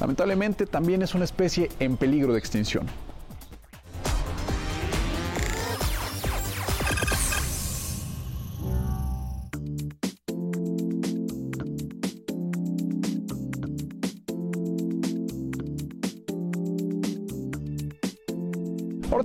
Lamentablemente 0.00 0.66
también 0.66 1.02
es 1.02 1.14
una 1.14 1.24
especie 1.24 1.68
en 1.78 1.96
peligro 1.96 2.32
de 2.32 2.40
extinción. 2.40 2.84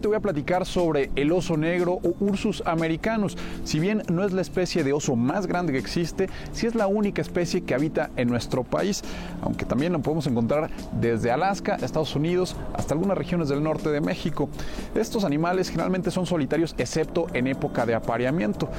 Te 0.06 0.10
voy 0.10 0.18
a 0.18 0.20
platicar 0.20 0.68
sobre 0.68 1.10
el 1.16 1.32
oso 1.32 1.58
negro 1.58 1.94
o 1.94 2.14
Ursus 2.20 2.62
americanus. 2.68 3.36
Si 3.64 3.80
bien 3.80 4.04
no 4.08 4.24
es 4.24 4.34
la 4.34 4.42
especie 4.42 4.84
de 4.84 4.94
oso 4.94 5.16
más 5.16 5.48
grande 5.48 5.74
que 5.74 5.80
existe, 5.80 6.30
sí 6.52 6.68
es 6.68 6.76
la 6.76 6.86
única 6.86 7.24
especie 7.24 7.62
que 7.62 7.74
habita 7.74 8.12
en 8.16 8.28
nuestro 8.28 8.64
país, 8.64 9.02
aunque 9.42 9.66
también 9.66 9.94
lo 9.94 10.04
podemos 10.04 10.28
encontrar 10.28 10.70
desde 10.92 11.32
Alaska, 11.32 11.78
Estados 11.82 12.16
Unidos, 12.16 12.56
hasta 12.76 12.94
algunas 12.94 13.18
regiones 13.18 13.50
del 13.50 13.64
norte 13.64 13.90
de 13.90 14.00
México. 14.00 14.48
Estos 14.94 15.24
animales 15.24 15.70
generalmente 15.70 16.12
son 16.12 16.28
solitarios 16.28 16.76
excepto 16.78 17.26
en 17.34 17.48
época 17.48 17.88
de 17.88 17.96
apareamiento. 17.96 18.70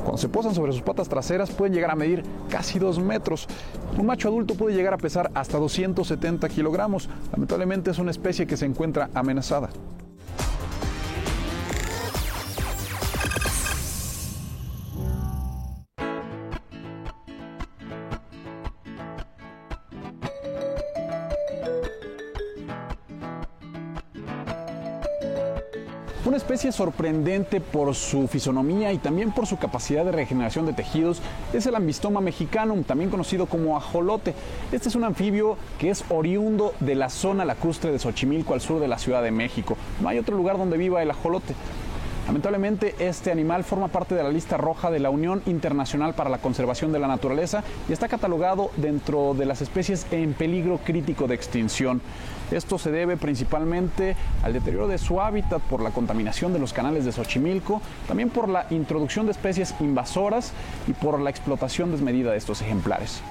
Cuando 0.00 0.18
se 0.18 0.28
posan 0.28 0.54
sobre 0.54 0.72
sus 0.72 0.82
patas 0.82 1.08
traseras 1.08 1.52
pueden 1.52 1.72
llegar 1.72 1.90
a 1.90 1.96
medir 1.96 2.22
casi 2.50 2.78
2 2.78 2.98
metros. 2.98 3.48
Un 3.96 4.04
macho 4.04 4.28
adulto 4.28 4.56
puede 4.56 4.76
llegar 4.76 4.92
a 4.92 4.98
pesar 4.98 5.30
hasta 5.32 5.56
270 5.56 6.46
kilogramos. 6.50 7.08
Lamentablemente 7.32 7.92
es 7.92 7.98
una 7.98 8.10
especie 8.10 8.46
que 8.46 8.58
se 8.58 8.66
encuentra 8.66 9.08
amenazada. 9.14 9.70
Sorprendente 26.76 27.60
por 27.60 27.94
su 27.94 28.28
fisonomía 28.28 28.92
y 28.92 28.98
también 28.98 29.32
por 29.32 29.46
su 29.46 29.56
capacidad 29.56 30.04
de 30.04 30.12
regeneración 30.12 30.66
de 30.66 30.74
tejidos 30.74 31.22
es 31.54 31.64
el 31.66 31.74
Ambistoma 31.74 32.20
mexicanum, 32.20 32.84
también 32.84 33.08
conocido 33.08 33.46
como 33.46 33.76
ajolote. 33.76 34.34
Este 34.72 34.90
es 34.90 34.94
un 34.94 35.04
anfibio 35.04 35.56
que 35.78 35.90
es 35.90 36.04
oriundo 36.10 36.74
de 36.80 36.94
la 36.94 37.08
zona 37.08 37.44
lacustre 37.44 37.90
de 37.90 37.98
Xochimilco 37.98 38.52
al 38.52 38.60
sur 38.60 38.78
de 38.78 38.88
la 38.88 38.98
Ciudad 38.98 39.22
de 39.22 39.30
México. 39.30 39.76
No 40.00 40.08
hay 40.08 40.18
otro 40.18 40.36
lugar 40.36 40.58
donde 40.58 40.76
viva 40.76 41.02
el 41.02 41.10
ajolote. 41.10 41.54
Lamentablemente, 42.26 42.96
este 42.98 43.30
animal 43.30 43.62
forma 43.62 43.86
parte 43.86 44.16
de 44.16 44.22
la 44.24 44.30
lista 44.30 44.56
roja 44.56 44.90
de 44.90 44.98
la 44.98 45.10
Unión 45.10 45.42
Internacional 45.46 46.14
para 46.14 46.28
la 46.28 46.38
Conservación 46.38 46.90
de 46.90 46.98
la 46.98 47.06
Naturaleza 47.06 47.62
y 47.88 47.92
está 47.92 48.08
catalogado 48.08 48.72
dentro 48.76 49.34
de 49.34 49.46
las 49.46 49.62
especies 49.62 50.06
en 50.10 50.34
peligro 50.34 50.80
crítico 50.84 51.28
de 51.28 51.36
extinción. 51.36 52.00
Esto 52.50 52.78
se 52.78 52.90
debe 52.90 53.16
principalmente 53.16 54.16
al 54.42 54.52
deterioro 54.52 54.88
de 54.88 54.98
su 54.98 55.20
hábitat 55.20 55.62
por 55.62 55.80
la 55.80 55.90
contaminación 55.90 56.52
de 56.52 56.58
los 56.58 56.72
canales 56.72 57.04
de 57.04 57.12
Xochimilco, 57.12 57.80
también 58.08 58.30
por 58.30 58.48
la 58.48 58.66
introducción 58.70 59.26
de 59.26 59.32
especies 59.32 59.74
invasoras 59.78 60.52
y 60.88 60.94
por 60.94 61.20
la 61.20 61.30
explotación 61.30 61.92
desmedida 61.92 62.32
de 62.32 62.38
estos 62.38 62.60
ejemplares. 62.60 63.22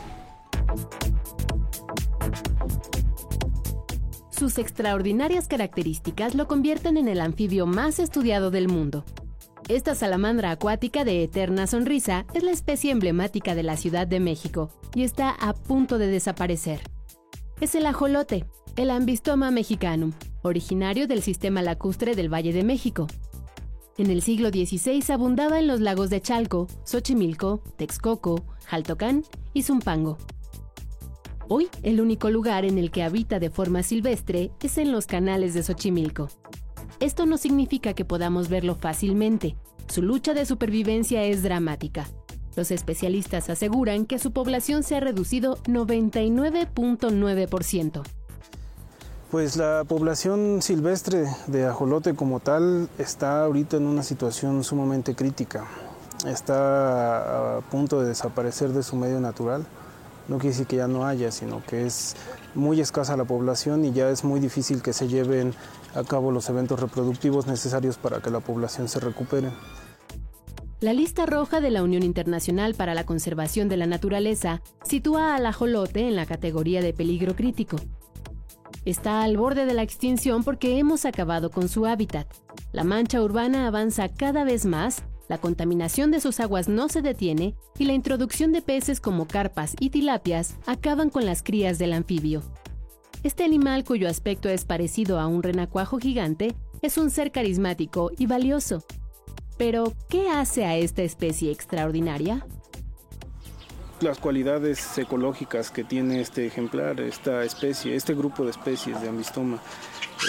Sus 4.38 4.58
extraordinarias 4.58 5.48
características 5.48 6.36
lo 6.36 6.46
convierten 6.46 6.98
en 6.98 7.08
el 7.08 7.22
anfibio 7.22 7.65
más 7.65 8.00
estudiado 8.00 8.51
del 8.51 8.68
mundo. 8.68 9.06
Esta 9.70 9.96
salamandra 9.96 10.51
acuática 10.51 11.06
de 11.06 11.24
eterna 11.24 11.68
sonrisa 11.68 12.25
es 12.34 12.44
la 12.44 12.51
especie 12.51 12.92
emblemática 12.92 13.56
de 13.56 13.63
la 13.63 13.77
Ciudad 13.77 14.08
de 14.08 14.20
México 14.20 14.70
y 14.94 15.04
está 15.04 15.30
a 15.30 15.54
punto 15.54 15.98
de 15.98 16.08
desaparecer. 16.08 16.82
Es 17.62 17.75
el 17.75 17.86
ajolote, 17.86 18.46
el 18.75 18.89
Ambistoma 18.89 19.51
mexicanum, 19.51 20.12
originario 20.42 21.08
del 21.08 21.22
sistema 21.22 21.62
lacustre 21.62 22.13
del 22.13 22.32
Valle 22.32 22.51
de 22.51 22.65
México. 22.65 23.08
En 23.98 24.12
el 24.12 24.22
siglo 24.22 24.50
XVI 24.50 25.01
abundaba 25.13 25.60
en 25.60 25.68
los 25.68 25.80
lagos 25.80 26.10
de 26.10 26.20
Chalco, 26.20 26.68
Xochimilco, 26.84 27.63
Texcoco, 27.77 28.44
Jaltocán 28.65 29.24
y 29.54 29.63
Zumpango. 29.63 30.18
Hoy, 31.47 31.69
el 31.83 32.01
único 32.01 32.31
lugar 32.31 32.65
en 32.65 32.79
el 32.79 32.89
que 32.89 33.03
habita 33.03 33.37
de 33.37 33.51
forma 33.51 33.83
silvestre 33.83 34.49
es 34.61 34.79
en 34.79 34.91
los 34.91 35.05
canales 35.05 35.53
de 35.53 35.61
Xochimilco. 35.61 36.27
Esto 36.99 37.27
no 37.27 37.37
significa 37.37 37.93
que 37.93 38.03
podamos 38.03 38.49
verlo 38.49 38.73
fácilmente. 38.73 39.55
Su 39.87 40.01
lucha 40.01 40.33
de 40.33 40.47
supervivencia 40.47 41.23
es 41.23 41.43
dramática. 41.43 42.07
Los 42.55 42.71
especialistas 42.71 43.51
aseguran 43.51 44.07
que 44.07 44.17
su 44.17 44.31
población 44.31 44.81
se 44.81 44.95
ha 44.95 45.01
reducido 45.01 45.57
99.9%. 45.65 48.01
Pues 49.29 49.55
la 49.55 49.83
población 49.87 50.63
silvestre 50.63 51.27
de 51.45 51.65
ajolote 51.65 52.15
como 52.15 52.39
tal 52.39 52.89
está 52.97 53.43
ahorita 53.43 53.77
en 53.77 53.85
una 53.85 54.01
situación 54.01 54.63
sumamente 54.63 55.13
crítica. 55.13 55.67
Está 56.25 57.57
a 57.57 57.61
punto 57.61 58.01
de 58.01 58.07
desaparecer 58.07 58.69
de 58.69 58.81
su 58.81 58.95
medio 58.95 59.19
natural 59.19 59.67
no 60.27 60.38
quiere 60.38 60.50
decir 60.50 60.67
que 60.67 60.77
ya 60.77 60.88
no 60.88 61.05
haya, 61.05 61.32
sino 61.32 61.63
que 61.65 61.86
es 61.86 62.15
muy 62.53 62.82
escasa 62.82 63.15
la 63.17 63.25
población 63.25 63.86
y 63.86 63.91
ya 63.91 64.10
es 64.10 64.24
muy 64.24 64.39
difícil 64.39 64.82
que 64.82 64.94
se 64.94 65.08
lleven 65.08 65.53
a 65.94 66.03
cabo 66.03 66.32
los 66.32 66.50
eventos 66.50 66.79
reproductivos 66.79 67.48
necesarios 67.48 67.98
para 67.98 68.22
que 68.22 68.29
la 68.29 68.39
población 68.39 68.88
se 68.88 69.00
recupere. 69.00 69.50
La 70.82 70.94
lista 70.94 71.25
roja 71.25 71.62
de 71.62 71.72
la 71.72 71.84
Unión 71.84 72.03
Internacional 72.03 72.75
para 72.75 72.94
la 72.94 73.05
Conservación 73.05 73.70
de 73.70 73.77
la 73.77 73.88
Naturaleza 73.88 74.62
sitúa 74.84 75.36
al 75.36 75.46
ajolote 75.46 76.08
en 76.08 76.15
la 76.15 76.25
categoría 76.25 76.82
de 76.82 76.94
peligro 76.94 77.36
crítico. 77.36 77.77
Está 78.84 79.24
al 79.24 79.38
borde 79.38 79.65
de 79.65 79.74
la 79.74 79.82
extinción 79.82 80.44
porque 80.44 80.77
hemos 80.77 81.05
acabado 81.05 81.50
con 81.50 81.70
su 81.70 81.86
hábitat. 81.86 82.27
La 82.72 82.84
mancha 82.84 83.22
urbana 83.22 83.67
avanza 83.67 84.10
cada 84.10 84.44
vez 84.44 84.65
más 84.65 85.03
La 85.27 85.39
contaminación 85.39 86.12
de 86.12 86.20
sus 86.20 86.39
aguas 86.39 86.67
no 86.67 86.88
se 86.88 87.01
detiene 87.01 87.55
y 87.79 87.86
la 87.86 87.94
introducción 87.94 88.51
de 88.51 88.62
peces 88.62 89.00
como 89.01 89.27
carpas 89.27 89.75
y 89.79 89.89
tilapias 89.89 90.55
acaban 90.67 91.10
con 91.10 91.25
las 91.25 91.41
crías 91.41 91.79
del 91.79 91.94
anfibio. 91.94 92.44
Este 93.24 93.44
animal, 93.44 93.84
cuyo 93.84 94.08
aspecto 94.08 94.50
es 94.50 94.65
parecido 94.65 95.20
a 95.20 95.25
un 95.25 95.41
renacuajo 95.41 95.98
gigante, 95.98 96.53
es 96.84 97.00
un 97.00 97.10
ser 97.10 97.32
carismático 97.32 98.12
y 98.20 98.27
valioso. 98.27 98.84
Pero, 99.58 99.94
¿qué 100.10 100.29
hace 100.29 100.65
a 100.65 100.75
esta 100.75 101.01
especie 101.01 101.51
extraordinaria? 101.51 102.46
Las 104.01 104.20
cualidades 104.20 104.96
ecológicas 104.98 105.72
que 105.72 105.84
tiene 105.84 106.22
este 106.22 106.46
ejemplar, 106.46 107.00
esta 107.00 107.44
especie, 107.44 107.96
este 107.96 108.13
grupo 108.13 108.44
de 108.44 108.51
especies 108.51 109.01
de 109.01 109.10
ambistoma, 109.10 109.60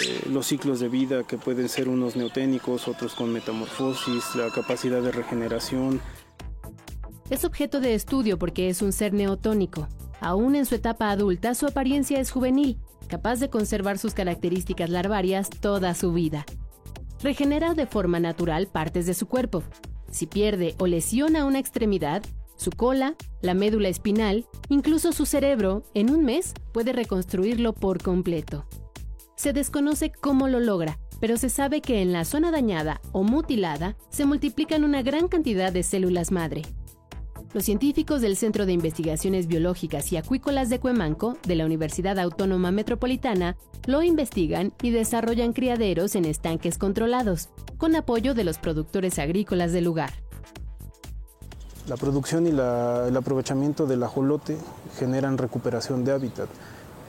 eh, 0.03 0.21
los 0.29 0.47
ciclos 0.47 0.79
de 0.79 0.89
vida 0.89 1.23
que 1.23 1.37
pueden 1.37 1.69
ser 1.69 1.89
unos 1.89 2.15
neoténicos, 2.15 2.87
otros 2.87 3.13
con 3.13 3.31
metamorfosis, 3.31 4.35
la 4.35 4.49
capacidad 4.49 5.01
de 5.01 5.11
regeneración. 5.11 6.01
Es 7.29 7.43
objeto 7.43 7.79
de 7.79 7.93
estudio 7.93 8.37
porque 8.37 8.69
es 8.69 8.81
un 8.81 8.91
ser 8.93 9.13
neotónico. 9.13 9.87
Aún 10.19 10.55
en 10.55 10.65
su 10.65 10.75
etapa 10.75 11.11
adulta, 11.11 11.53
su 11.55 11.67
apariencia 11.67 12.19
es 12.19 12.31
juvenil, 12.31 12.77
capaz 13.07 13.39
de 13.39 13.49
conservar 13.49 13.97
sus 13.97 14.13
características 14.13 14.89
larvarias 14.89 15.49
toda 15.49 15.93
su 15.93 16.13
vida. 16.13 16.45
Regenera 17.21 17.73
de 17.73 17.87
forma 17.87 18.19
natural 18.19 18.67
partes 18.67 19.05
de 19.05 19.13
su 19.13 19.27
cuerpo. 19.27 19.63
Si 20.11 20.25
pierde 20.25 20.75
o 20.79 20.87
lesiona 20.87 21.45
una 21.45 21.59
extremidad, 21.59 22.23
su 22.55 22.71
cola, 22.71 23.15
la 23.41 23.53
médula 23.53 23.87
espinal, 23.89 24.45
incluso 24.69 25.11
su 25.11 25.25
cerebro, 25.25 25.83
en 25.93 26.09
un 26.09 26.25
mes 26.25 26.53
puede 26.73 26.93
reconstruirlo 26.93 27.73
por 27.73 28.01
completo. 28.01 28.65
Se 29.37 29.53
desconoce 29.53 30.11
cómo 30.11 30.47
lo 30.47 30.59
logra, 30.59 30.97
pero 31.19 31.37
se 31.37 31.49
sabe 31.49 31.79
que 31.79 32.01
en 32.01 32.11
la 32.11 32.25
zona 32.25 32.49
dañada 32.49 32.99
o 33.11 33.21
mutilada 33.21 33.95
se 34.09 34.25
multiplican 34.25 34.83
una 34.83 35.03
gran 35.03 35.27
cantidad 35.27 35.71
de 35.71 35.83
células 35.83 36.31
madre. 36.31 36.63
Los 37.53 37.63
científicos 37.63 38.21
del 38.21 38.35
Centro 38.35 38.65
de 38.65 38.73
Investigaciones 38.73 39.45
Biológicas 39.45 40.11
y 40.11 40.17
Acuícolas 40.17 40.69
de 40.69 40.79
Cuemanco, 40.79 41.37
de 41.45 41.55
la 41.55 41.67
Universidad 41.67 42.17
Autónoma 42.17 42.71
Metropolitana, 42.71 43.57
lo 43.85 44.01
investigan 44.01 44.73
y 44.81 44.89
desarrollan 44.89 45.53
criaderos 45.53 46.15
en 46.15 46.25
estanques 46.25 46.79
controlados, 46.79 47.49
con 47.77 47.95
apoyo 47.95 48.33
de 48.33 48.43
los 48.43 48.57
productores 48.57 49.19
agrícolas 49.19 49.71
del 49.71 49.83
lugar. 49.83 50.13
La 51.87 51.95
producción 51.95 52.47
y 52.47 52.49
el 52.49 53.15
aprovechamiento 53.15 53.85
del 53.85 54.01
ajolote 54.01 54.57
generan 54.97 55.37
recuperación 55.37 56.03
de 56.03 56.11
hábitat 56.11 56.49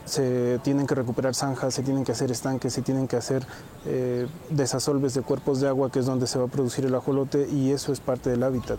se 0.09 0.59
tienen 0.63 0.87
que 0.87 0.95
recuperar 0.95 1.35
zanjas, 1.35 1.75
se 1.75 1.83
tienen 1.83 2.05
que 2.05 2.13
hacer 2.13 2.31
estanques, 2.31 2.73
se 2.73 2.83
tienen 2.83 3.07
que 3.07 3.17
hacer 3.17 3.47
eh, 3.87 4.27
desasolves 4.51 5.15
de 5.15 5.23
cuerpos 5.23 5.61
de 5.61 5.69
agua, 5.69 5.91
que 5.91 6.01
es 6.01 6.07
donde 6.07 6.27
se 6.27 6.39
va 6.39 6.47
a 6.47 6.49
producir 6.49 6.85
el 6.85 6.95
ajolote, 6.95 7.49
y 7.49 7.71
eso 7.71 7.93
es 7.93 8.01
parte 8.01 8.31
del 8.31 8.43
hábitat. 8.43 8.79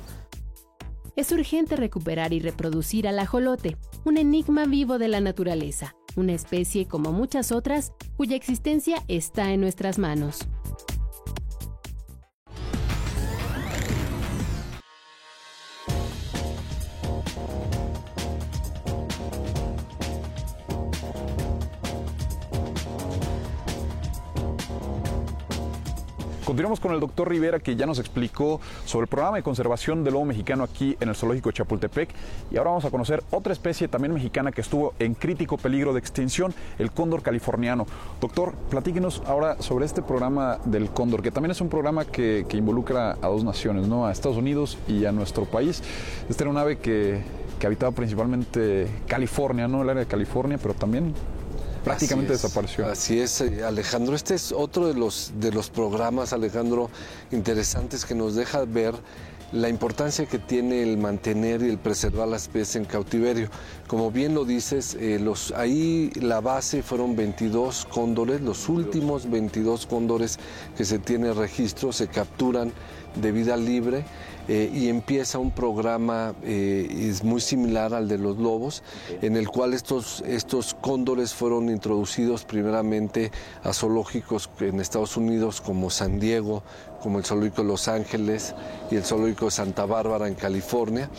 Es 1.16 1.32
urgente 1.32 1.76
recuperar 1.76 2.34
y 2.34 2.40
reproducir 2.40 3.08
al 3.08 3.20
ajolote, 3.20 3.78
un 4.06 4.18
enigma 4.18 4.66
vivo 4.66 4.98
de 4.98 5.10
la 5.10 5.20
naturaleza, 5.20 5.96
una 6.16 6.34
especie 6.34 6.88
como 6.88 7.12
muchas 7.12 7.52
otras 7.52 7.94
cuya 8.16 8.36
existencia 8.36 9.04
está 9.08 9.52
en 9.52 9.62
nuestras 9.62 9.98
manos. 9.98 10.48
Continuamos 26.60 26.82
con 26.82 26.92
el 26.92 27.00
doctor 27.00 27.30
Rivera 27.30 27.60
que 27.62 27.78
ya 27.78 27.86
nos 27.86 28.00
explicó 28.00 28.60
sobre 28.84 29.06
el 29.06 29.08
programa 29.08 29.38
de 29.38 29.44
conservación 29.44 30.04
del 30.04 30.16
lobo 30.16 30.26
mexicano 30.26 30.66
aquí 30.66 30.98
en 31.00 31.08
el 31.08 31.16
zoológico 31.16 31.48
de 31.48 31.54
Chapultepec 31.54 32.10
y 32.52 32.58
ahora 32.58 32.72
vamos 32.72 32.84
a 32.84 32.92
conocer 32.92 33.24
otra 33.32 33.54
especie 33.54 33.88
también 33.88 34.14
mexicana 34.14 34.52
que 34.52 34.60
estuvo 34.60 34.94
en 35.00 35.14
crítico 35.14 35.56
peligro 35.56 35.94
de 35.94 36.00
extinción, 36.00 36.54
el 36.78 36.92
cóndor 36.92 37.22
californiano. 37.22 37.88
Doctor, 38.20 38.56
platíquenos 38.70 39.24
ahora 39.26 39.62
sobre 39.62 39.86
este 39.86 40.02
programa 40.02 40.60
del 40.66 40.90
cóndor, 40.90 41.22
que 41.22 41.32
también 41.32 41.52
es 41.52 41.62
un 41.62 41.70
programa 41.70 42.04
que, 42.04 42.46
involucra 42.52 43.12
a 43.12 43.28
dos 43.30 43.46
naciones, 43.46 43.88
¿no? 43.88 44.06
a 44.06 44.12
Estados 44.12 44.36
Unidos 44.36 44.78
y 44.86 45.06
a 45.06 45.14
nuestro 45.14 45.46
país. 45.46 45.82
Este 46.30 46.44
era 46.44 46.52
un 46.52 46.58
ave 46.58 46.78
que, 46.78 47.22
que 47.58 47.68
habitaba 47.68 47.94
principalmente 47.94 48.86
California, 49.08 49.70
¿no? 49.70 49.82
el 49.82 49.90
área 49.92 50.04
de 50.04 50.10
California, 50.10 50.60
pero 50.62 50.74
también 50.74 51.14
prácticamente 51.84 52.34
desapareció. 52.34 52.88
Así 52.88 53.20
es, 53.20 53.42
eh, 53.42 53.64
Alejandro. 53.64 54.16
Este 54.16 54.36
es 54.36 54.52
otro 54.52 54.88
de 54.88 54.94
los, 54.94 55.34
de 55.40 55.52
los 55.52 55.70
programas, 55.70 56.34
Alejandro, 56.34 56.90
interesantes 57.32 58.06
que 58.06 58.16
nos 58.16 58.36
deja 58.36 58.66
ver 58.66 58.96
la 59.52 59.68
importancia 59.68 60.26
que 60.26 60.38
tiene 60.38 60.84
el 60.84 60.98
mantener 60.98 61.64
y 61.64 61.70
el 61.70 61.80
preservar 61.80 62.28
la 62.28 62.38
especie 62.38 62.80
en 62.80 62.86
cautiverio. 62.86 63.50
Como 63.88 64.12
bien 64.12 64.36
lo 64.36 64.46
dices, 64.46 64.96
eh, 65.00 65.20
los, 65.20 65.52
ahí 65.52 66.12
la 66.16 66.40
base 66.40 66.84
fueron 66.84 67.16
22 67.16 67.86
cóndores, 67.86 68.42
los 68.42 68.70
últimos 68.70 69.30
22 69.30 69.88
cóndores 69.88 70.38
que 70.78 70.86
se 70.86 71.00
tiene 71.00 71.34
registro 71.34 71.92
se 71.92 72.08
capturan 72.08 72.72
de 73.16 73.32
vida 73.32 73.58
libre 73.58 74.04
eh, 74.48 74.72
y 74.74 74.90
empieza 74.90 75.38
un 75.38 75.52
programa 75.52 76.34
eh, 76.42 76.88
es 77.08 77.24
muy 77.24 77.40
similar 77.40 77.94
al 77.94 78.08
de 78.08 78.18
los 78.18 78.38
lobos, 78.38 78.82
en 79.22 79.38
el 79.38 79.48
cual 79.48 79.76
estos, 79.76 80.24
estos 80.26 80.74
cóndores 80.74 81.36
fueron 81.36 81.70
introducidos 81.70 82.46
primeramente 82.46 83.32
a 83.64 83.74
zoológicos 83.74 84.50
en 84.60 84.80
Estados 84.80 85.18
Unidos 85.18 85.62
como 85.62 85.92
San 85.92 86.20
Diego, 86.20 86.64
como 87.04 87.20
el 87.20 87.26
zoológico 87.26 87.62
de 87.62 87.68
Los 87.68 87.88
Ángeles 87.88 88.56
y 88.90 88.96
el 88.96 89.04
zoológico 89.04 89.46
de 89.46 89.52
Santa 89.52 89.86
Bárbara 89.86 90.28
en 90.28 90.34
California, 90.34 91.12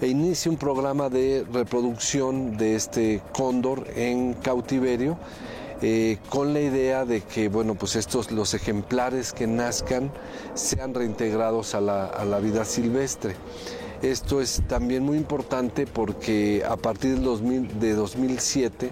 e 0.00 0.06
inicia 0.06 0.48
un 0.48 0.56
programa 0.56 1.08
de 1.08 1.44
reproducción 1.52 2.56
de 2.56 2.76
este 2.76 3.20
cóndor 3.32 3.88
en 3.96 4.34
cautiverio 4.34 5.18
eh, 5.82 6.18
con 6.30 6.54
la 6.54 6.60
idea 6.60 7.04
de 7.04 7.20
que 7.20 7.48
bueno, 7.48 7.74
pues 7.74 7.96
estos, 7.96 8.30
los 8.30 8.54
ejemplares 8.54 9.32
que 9.32 9.46
nazcan 9.46 10.10
sean 10.54 10.94
reintegrados 10.94 11.74
a 11.74 11.80
la, 11.80 12.38
vida 12.40 12.64
silvestre. 12.64 13.36
Esto 14.02 14.40
es 14.40 14.62
también 14.68 15.02
muy 15.02 15.16
importante 15.16 15.86
porque 15.86 16.62
a 16.66 16.76
partir 16.76 17.18
de 17.18 17.94
2007 17.94 18.90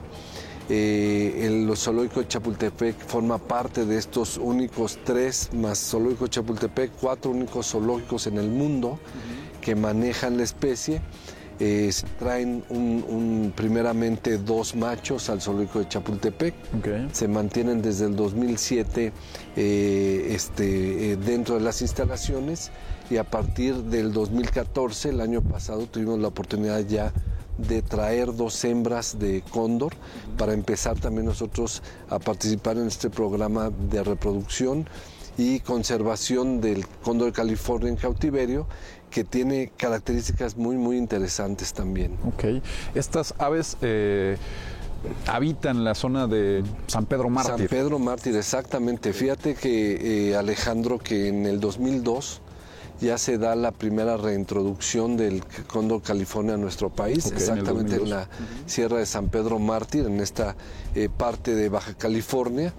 eh, 0.70 1.40
el 1.42 1.77
zoológico 1.77 2.20
de 2.20 2.29
Chapultepec 2.29 2.99
forma 3.07 3.37
parte 3.37 3.85
de 3.85 3.99
estos 3.99 4.38
únicos 4.38 4.99
tres, 5.05 5.51
más 5.53 5.79
zoológico 5.79 6.25
de 6.25 6.31
Chapultepec, 6.31 6.92
cuatro 7.01 7.33
únicos 7.33 7.66
zoológicos 7.66 8.27
en 8.27 8.38
el 8.38 8.49
mundo 8.49 8.99
que 9.61 9.75
manejan 9.75 10.38
la 10.38 10.42
especie 10.42 11.03
eh, 11.66 11.90
se 11.92 12.07
traen 12.18 12.62
un, 12.68 13.50
primeramente 13.57 14.37
dos 14.37 14.77
machos 14.77 15.31
al 15.31 15.40
zoológico 15.40 15.79
de 15.79 15.88
Chapultepec. 15.88 16.55
Se 17.12 17.27
mantienen 17.27 17.81
desde 17.81 18.05
el 18.05 18.16
2007 18.16 19.12
eh, 19.57 20.27
este, 20.29 21.12
eh, 21.12 21.16
dentro 21.16 21.55
de 21.55 21.62
las 21.62 21.81
instalaciones 21.81 22.70
y 23.09 23.16
a 23.16 23.24
partir 23.24 23.77
del 23.77 24.12
2014, 24.12 25.09
el 25.09 25.22
año 25.22 25.40
pasado, 25.40 25.87
tuvimos 25.87 26.18
la 26.18 26.29
oportunidad 26.29 26.81
ya 26.81 27.14
de 27.57 27.81
traer 27.81 28.37
dos 28.37 28.62
hembras 28.64 29.18
de 29.18 29.42
cóndor 29.50 29.94
para 30.37 30.53
empezar 30.53 30.98
también 31.00 31.24
nosotros 31.24 31.83
a 32.11 32.18
participar 32.18 32.77
en 32.77 32.88
este 32.88 33.09
programa 33.09 33.70
de 33.70 34.05
reproducción 34.05 34.87
y 35.38 35.61
conservación 35.61 36.61
del 36.61 36.87
cóndor 37.03 37.29
de 37.29 37.33
California 37.33 37.88
en 37.88 37.96
cautiverio 37.96 38.66
que 39.14 39.22
tiene 39.22 39.70
características 39.77 40.57
muy, 40.57 40.74
muy 40.74 40.96
interesantes 40.96 41.72
también. 41.72 42.18
Ok. 42.27 42.61
Estas 42.96 43.33
aves... 43.38 43.77
Eh, 43.81 44.37
habitan 45.27 45.85
la 45.85 45.94
zona 45.94 46.27
de 46.27 46.64
San 46.88 47.07
Pedro 47.07 47.29
Mártir. 47.31 47.68
San 47.68 47.68
Pedro 47.68 47.98
Mártir, 48.00 48.35
exactamente. 48.35 49.12
Fíjate 49.12 49.55
que 49.55 50.31
eh, 50.31 50.37
Alejandro, 50.37 50.98
que 50.98 51.29
en 51.29 51.46
el 51.46 51.61
2002 51.61 52.40
ya 53.00 53.16
se 53.16 53.38
da 53.38 53.55
la 53.55 53.70
primera 53.70 54.16
reintroducción 54.16 55.16
del 55.16 55.44
cóndor 55.68 56.03
California 56.03 56.55
a 56.55 56.57
nuestro 56.57 56.90
país, 56.90 57.31
exactamente 57.31 57.96
en, 57.96 58.11
la 58.11 58.29
Sierra 58.66 58.98
de 58.98 59.07
San 59.07 59.29
Pedro 59.29 59.61
Mártir, 59.61 60.07
en 60.07 60.18
esta 60.20 60.57
eh, 60.96 61.09
parte 61.14 61.55
de 61.55 61.68
Baja 61.68 61.94
California. 61.94 62.72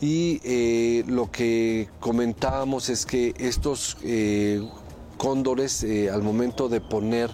Y 0.00 1.02
lo 1.06 1.30
que 1.30 1.88
comentábamos 2.00 2.90
es 2.90 3.06
que 3.06 3.34
estos 3.38 3.96
cóndores 5.16 5.82
eh, 5.82 6.10
al 6.10 6.22
momento 6.22 6.68
de 6.68 6.80
poner 6.80 7.30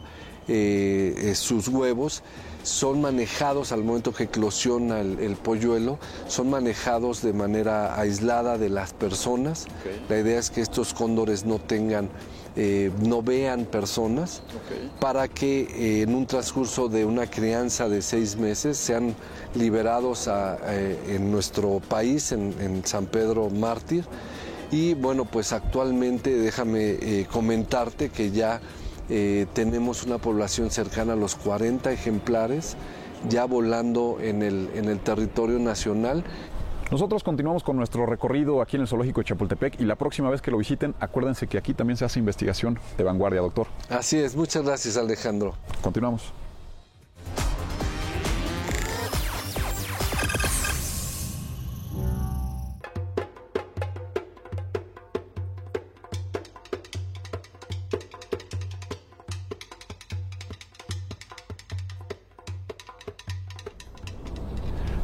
eh, 0.48 1.14
eh, 1.16 1.34
sus 1.34 1.68
huevos 1.68 2.22
son 2.62 3.00
manejados 3.00 3.72
al 3.72 3.82
momento 3.82 4.12
que 4.12 4.24
eclosiona 4.24 5.00
el, 5.00 5.36
polluelo, 5.36 5.98
son 6.28 6.48
manejados 6.48 7.20
de 7.20 7.32
manera 7.32 7.98
aislada 7.98 8.56
de 8.56 8.68
las 8.68 8.92
personas. 8.92 9.66
La 10.08 10.20
idea 10.20 10.38
es 10.38 10.50
que 10.50 10.60
estos 10.60 10.94
cóndores 10.94 11.44
no 11.44 11.58
tengan, 11.58 12.08
no 13.00 13.20
vean 13.20 13.64
personas, 13.64 14.44
para 15.00 15.26
que 15.26 16.02
en 16.02 16.14
un 16.14 16.24
transcurso 16.24 16.88
de 16.88 17.04
una 17.04 17.26
crianza 17.28 17.88
de 17.88 18.00
seis 18.00 18.36
meses 18.36 18.78
sean 18.78 19.16
liberados 19.56 20.30
en 20.68 21.32
nuestro 21.32 21.80
país, 21.80 22.30
en 22.30 22.82
San 22.84 23.06
Pedro 23.06 23.50
Mártir 23.50 24.04
Y 24.72 24.94
bueno, 24.94 25.24
pues 25.24 25.52
actualmente 25.52 26.36
déjame 26.36 26.90
eh, 26.92 27.26
comentarte 27.30 28.08
que 28.08 28.32
ya 28.32 28.60
eh, 29.08 29.46
tenemos 29.52 30.02
una 30.02 30.18
población 30.18 30.70
cercana 30.70 31.12
a 31.12 31.16
los 31.16 31.36
40 31.36 31.92
ejemplares 31.92 32.76
ya 33.28 33.44
volando 33.44 34.18
en 34.20 34.42
el, 34.42 34.68
en 34.74 34.86
el 34.86 34.98
territorio 34.98 35.60
nacional 35.60 36.24
nosotros 36.92 37.24
continuamos 37.24 37.62
con 37.62 37.74
nuestro 37.78 38.04
recorrido 38.04 38.60
aquí 38.60 38.76
en 38.76 38.82
el 38.82 38.86
Zoológico 38.86 39.22
de 39.22 39.24
Chapultepec 39.24 39.80
y 39.80 39.84
la 39.84 39.96
próxima 39.96 40.28
vez 40.28 40.42
que 40.42 40.50
lo 40.50 40.58
visiten, 40.58 40.94
acuérdense 41.00 41.46
que 41.46 41.56
aquí 41.56 41.72
también 41.72 41.96
se 41.96 42.04
hace 42.04 42.18
investigación 42.18 42.78
de 42.98 43.04
vanguardia, 43.04 43.40
doctor. 43.40 43.66
Así 43.88 44.18
es, 44.18 44.36
muchas 44.36 44.62
gracias 44.62 44.98
Alejandro. 44.98 45.54
Continuamos. 45.80 46.34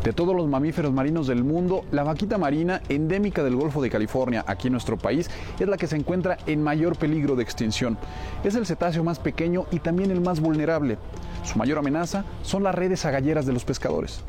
De 0.02 0.12
todos 0.12 0.34
los 0.34 0.46
mamíferos 0.46 0.92
marinos 0.92 1.26
del 1.26 1.42
mundo, 1.42 1.84
la 1.90 2.04
vaquita 2.04 2.38
marina, 2.38 2.80
endémica 2.88 3.42
del 3.42 3.56
Golfo 3.56 3.82
de 3.82 3.90
California, 3.90 4.44
aquí 4.46 4.68
en 4.68 4.72
nuestro 4.72 4.96
país, 4.96 5.28
es 5.58 5.66
la 5.66 5.76
que 5.76 5.88
se 5.88 5.96
encuentra 5.96 6.38
en 6.46 6.62
mayor 6.62 6.96
peligro 6.96 7.34
de 7.34 7.42
extinción. 7.42 7.98
Es 8.44 8.54
el 8.54 8.64
cetáceo 8.64 9.02
más 9.02 9.18
pequeño 9.18 9.66
y 9.72 9.80
también 9.80 10.12
el 10.12 10.20
más 10.20 10.40
vulnerable. 10.40 10.98
Su 11.42 11.58
mayor 11.58 11.78
amenaza 11.78 12.24
son 12.42 12.62
las 12.62 12.76
redes 12.76 13.04
agalleras 13.04 13.44
de 13.44 13.52
los 13.52 13.64
pescadores. 13.64 14.22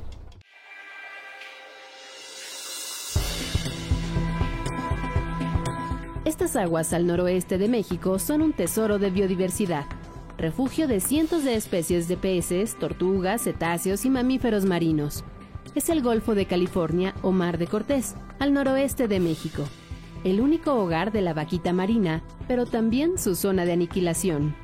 Estas 6.26 6.56
aguas 6.56 6.94
al 6.94 7.06
noroeste 7.06 7.60
de 7.60 7.68
México 7.68 8.18
son 8.18 8.42
un 8.42 8.54
tesoro 8.54 8.98
de 8.98 9.12
biodiversidad, 9.12 9.86
refugio 10.38 10.88
de 10.88 11.00
cientos 11.00 11.44
de 11.44 11.56
especies 11.56 12.08
de 12.08 12.18
peces, 12.18 12.76
tortugas, 12.80 13.44
cetáceos 13.44 14.06
y 14.06 14.10
mamíferos 14.10 14.66
marinos 14.66 15.24
es 15.76 15.90
el 15.90 16.02
Golfo 16.02 16.36
de 16.36 16.46
California 16.46 17.14
o 17.22 17.32
Mar 17.32 17.58
de 17.58 17.68
Cortés, 17.68 18.16
al 18.40 18.54
noroeste 18.54 19.08
de 19.08 19.20
México, 19.20 19.64
el 20.24 20.42
único 20.42 20.74
hogar 20.76 21.12
de 21.12 21.22
la 21.22 21.34
vaquita 21.34 21.74
marina, 21.74 22.24
pero 22.48 22.66
también 22.66 23.18
su 23.18 23.36
zona 23.36 23.66
de 23.66 23.74
aniquilación. 23.74 24.56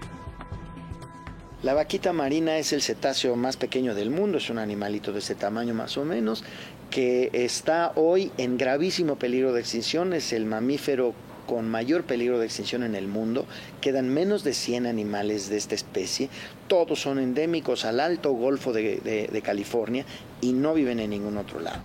La 1.64 1.74
vaquita 1.74 2.14
marina 2.14 2.58
es 2.58 2.74
el 2.74 2.82
cetáceo 2.82 3.36
más 3.36 3.58
pequeño 3.58 3.96
del 3.96 4.12
mundo, 4.12 4.38
es 4.38 4.50
un 4.50 4.60
animalito 4.60 5.12
de 5.12 5.20
ese 5.20 5.36
tamaño 5.36 5.74
más 5.74 5.98
o 5.98 6.06
menos, 6.06 6.44
que 6.92 7.30
está 7.34 7.92
hoy 7.96 8.32
en 8.38 8.58
gravísimo 8.58 9.16
peligro 9.16 9.52
de 9.54 9.62
extinción, 9.62 10.14
es 10.14 10.32
el 10.32 10.46
mamífero 10.46 11.14
con 11.46 11.70
mayor 11.70 12.04
peligro 12.04 12.40
de 12.40 12.46
extinción 12.46 12.84
en 12.84 12.96
el 12.96 13.08
mundo. 13.08 13.46
Quedan 13.82 14.10
menos 14.10 14.44
de 14.44 14.54
100 14.54 14.86
animales 14.86 15.50
de 15.50 15.58
esta 15.58 15.76
especie. 15.76 16.30
Todos 16.68 17.02
son 17.02 17.20
endémicos 17.20 17.86
al 17.86 18.00
alto 18.00 18.32
Golfo 18.34 18.74
de, 18.74 19.42
California 19.44 20.06
y 20.42 20.54
no 20.54 20.74
viven 20.74 21.00
en 21.00 21.12
ningún 21.12 21.38
otro 21.38 21.60
lado. 21.60 21.82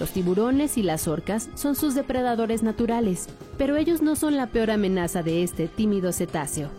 Los 0.00 0.10
tiburones 0.10 0.76
y 0.76 0.82
las 0.82 1.06
orcas 1.06 1.48
son 1.54 1.76
sus 1.76 1.94
depredadores 1.94 2.62
naturales, 2.62 3.28
pero 3.58 3.76
ellos 3.76 4.02
no 4.02 4.16
son 4.16 4.36
la 4.36 4.48
peor 4.48 4.70
amenaza 4.70 5.22
de 5.22 5.42
este 5.42 5.68
tímido 5.68 6.12
cetáceo. 6.12 6.70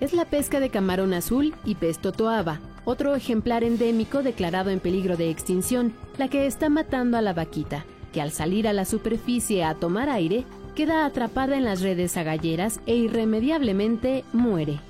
Es 0.00 0.12
la 0.12 0.24
pesca 0.24 0.60
de 0.60 0.70
camarón 0.70 1.14
azul 1.14 1.54
y 1.64 1.76
pez 1.76 1.98
totoaba, 1.98 2.60
otro 2.84 3.14
ejemplar 3.14 3.64
endémico 3.64 4.22
declarado 4.22 4.70
en 4.70 4.80
peligro 4.80 5.16
de 5.16 5.30
extinción, 5.30 5.94
la 6.18 6.28
que 6.28 6.46
está 6.46 6.68
matando 6.68 7.16
a 7.16 7.22
la 7.22 7.34
vaquita, 7.34 7.84
que 8.12 8.20
al 8.20 8.30
salir 8.30 8.68
a 8.68 8.72
la 8.72 8.84
superficie 8.84 9.64
a 9.64 9.74
tomar 9.74 10.08
aire, 10.08 10.44
queda 10.74 11.04
atrapada 11.04 11.56
en 11.56 11.64
las 11.64 11.80
redes 11.80 12.16
agalleras 12.16 12.80
e 12.86 12.96
irremediablemente 12.96 14.24
muere. 14.32 14.80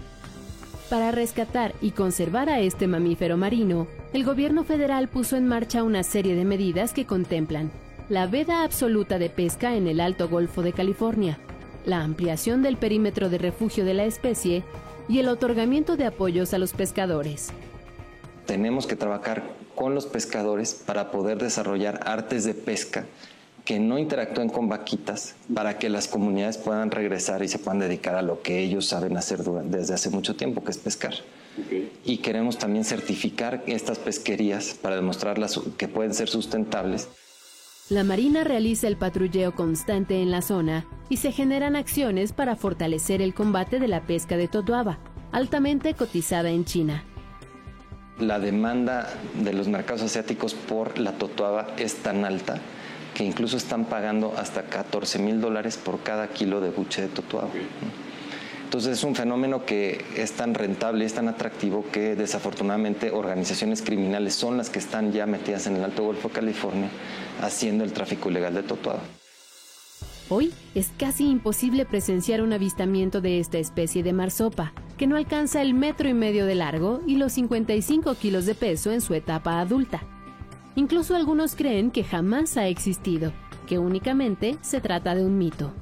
Para 0.88 1.12
rescatar 1.12 1.72
y 1.80 1.92
conservar 1.92 2.48
a 2.48 2.60
este 2.60 2.86
mamífero 2.88 3.36
marino, 3.36 3.86
el 4.12 4.24
gobierno 4.24 4.64
federal 4.64 5.08
puso 5.08 5.36
en 5.36 5.46
marcha 5.46 5.84
una 5.84 6.02
serie 6.02 6.34
de 6.34 6.44
medidas 6.44 6.92
que 6.92 7.06
contemplan 7.06 7.70
la 8.08 8.26
veda 8.26 8.64
absoluta 8.64 9.20
de 9.20 9.30
pesca 9.30 9.76
en 9.76 9.86
el 9.86 10.00
Alto 10.00 10.28
Golfo 10.28 10.62
de 10.62 10.72
California, 10.72 11.38
la 11.86 12.02
ampliación 12.02 12.60
del 12.60 12.76
perímetro 12.76 13.30
de 13.30 13.38
refugio 13.38 13.84
de 13.84 13.94
la 13.94 14.04
especie 14.04 14.64
y 15.08 15.20
el 15.20 15.28
otorgamiento 15.28 15.96
de 15.96 16.06
apoyos 16.06 16.52
a 16.52 16.58
los 16.58 16.72
pescadores. 16.72 17.52
Tenemos 18.46 18.88
que 18.88 18.96
trabajar 18.96 19.44
con 19.80 19.94
los 19.94 20.04
pescadores 20.04 20.74
para 20.74 21.10
poder 21.10 21.38
desarrollar 21.38 22.00
artes 22.04 22.44
de 22.44 22.52
pesca 22.52 23.06
que 23.64 23.78
no 23.78 23.98
interactúen 23.98 24.50
con 24.50 24.68
vaquitas 24.68 25.36
para 25.54 25.78
que 25.78 25.88
las 25.88 26.06
comunidades 26.06 26.58
puedan 26.58 26.90
regresar 26.90 27.42
y 27.42 27.48
se 27.48 27.58
puedan 27.58 27.78
dedicar 27.78 28.14
a 28.14 28.20
lo 28.20 28.42
que 28.42 28.58
ellos 28.58 28.84
saben 28.84 29.16
hacer 29.16 29.42
desde 29.42 29.94
hace 29.94 30.10
mucho 30.10 30.36
tiempo, 30.36 30.62
que 30.62 30.72
es 30.72 30.76
pescar. 30.76 31.14
Y 32.04 32.18
queremos 32.18 32.58
también 32.58 32.84
certificar 32.84 33.62
estas 33.66 33.98
pesquerías 33.98 34.74
para 34.74 34.96
demostrarlas 34.96 35.58
que 35.78 35.88
pueden 35.88 36.12
ser 36.12 36.28
sustentables. 36.28 37.08
La 37.88 38.04
Marina 38.04 38.44
realiza 38.44 38.86
el 38.86 38.98
patrulleo 38.98 39.54
constante 39.54 40.20
en 40.20 40.30
la 40.30 40.42
zona 40.42 40.86
y 41.08 41.16
se 41.16 41.32
generan 41.32 41.74
acciones 41.74 42.34
para 42.34 42.54
fortalecer 42.54 43.22
el 43.22 43.32
combate 43.32 43.80
de 43.80 43.88
la 43.88 44.02
pesca 44.02 44.36
de 44.36 44.46
totuaba, 44.46 44.98
altamente 45.32 45.94
cotizada 45.94 46.50
en 46.50 46.66
China. 46.66 47.02
La 48.20 48.38
demanda 48.38 49.08
de 49.42 49.52
los 49.52 49.68
mercados 49.68 50.02
asiáticos 50.02 50.54
por 50.54 50.98
la 50.98 51.12
totuaba 51.12 51.68
es 51.78 51.96
tan 51.96 52.24
alta 52.24 52.58
que 53.14 53.24
incluso 53.24 53.56
están 53.56 53.86
pagando 53.86 54.34
hasta 54.36 54.62
14 54.62 55.18
mil 55.18 55.40
dólares 55.40 55.76
por 55.76 56.00
cada 56.00 56.28
kilo 56.28 56.60
de 56.60 56.70
buche 56.70 57.02
de 57.02 57.08
totuaba. 57.08 57.48
Entonces 58.64 58.98
es 58.98 59.04
un 59.04 59.16
fenómeno 59.16 59.64
que 59.64 60.04
es 60.16 60.32
tan 60.32 60.54
rentable, 60.54 61.04
es 61.04 61.14
tan 61.14 61.28
atractivo 61.28 61.84
que 61.90 62.14
desafortunadamente 62.14 63.10
organizaciones 63.10 63.82
criminales 63.82 64.34
son 64.34 64.56
las 64.56 64.70
que 64.70 64.78
están 64.78 65.12
ya 65.12 65.26
metidas 65.26 65.66
en 65.66 65.76
el 65.76 65.82
Alto 65.82 66.04
Golfo 66.04 66.28
de 66.28 66.34
California 66.34 66.88
haciendo 67.42 67.82
el 67.82 67.92
tráfico 67.92 68.30
ilegal 68.30 68.54
de 68.54 68.62
totuaba. 68.62 69.00
Hoy 70.28 70.52
es 70.76 70.90
casi 70.96 71.28
imposible 71.28 71.84
presenciar 71.84 72.42
un 72.42 72.52
avistamiento 72.52 73.20
de 73.20 73.40
esta 73.40 73.58
especie 73.58 74.04
de 74.04 74.12
marsopa, 74.12 74.72
que 75.00 75.06
no 75.06 75.16
alcanza 75.16 75.62
el 75.62 75.72
metro 75.72 76.10
y 76.10 76.12
medio 76.12 76.44
de 76.44 76.54
largo 76.54 77.00
y 77.06 77.16
los 77.16 77.32
55 77.32 78.16
kilos 78.16 78.44
de 78.44 78.54
peso 78.54 78.92
en 78.92 79.00
su 79.00 79.14
etapa 79.14 79.58
adulta. 79.58 80.02
Incluso 80.74 81.16
algunos 81.16 81.56
creen 81.56 81.90
que 81.90 82.04
jamás 82.04 82.58
ha 82.58 82.68
existido, 82.68 83.32
que 83.66 83.78
únicamente 83.78 84.58
se 84.60 84.82
trata 84.82 85.14
de 85.14 85.24
un 85.24 85.38
mito. 85.38 85.72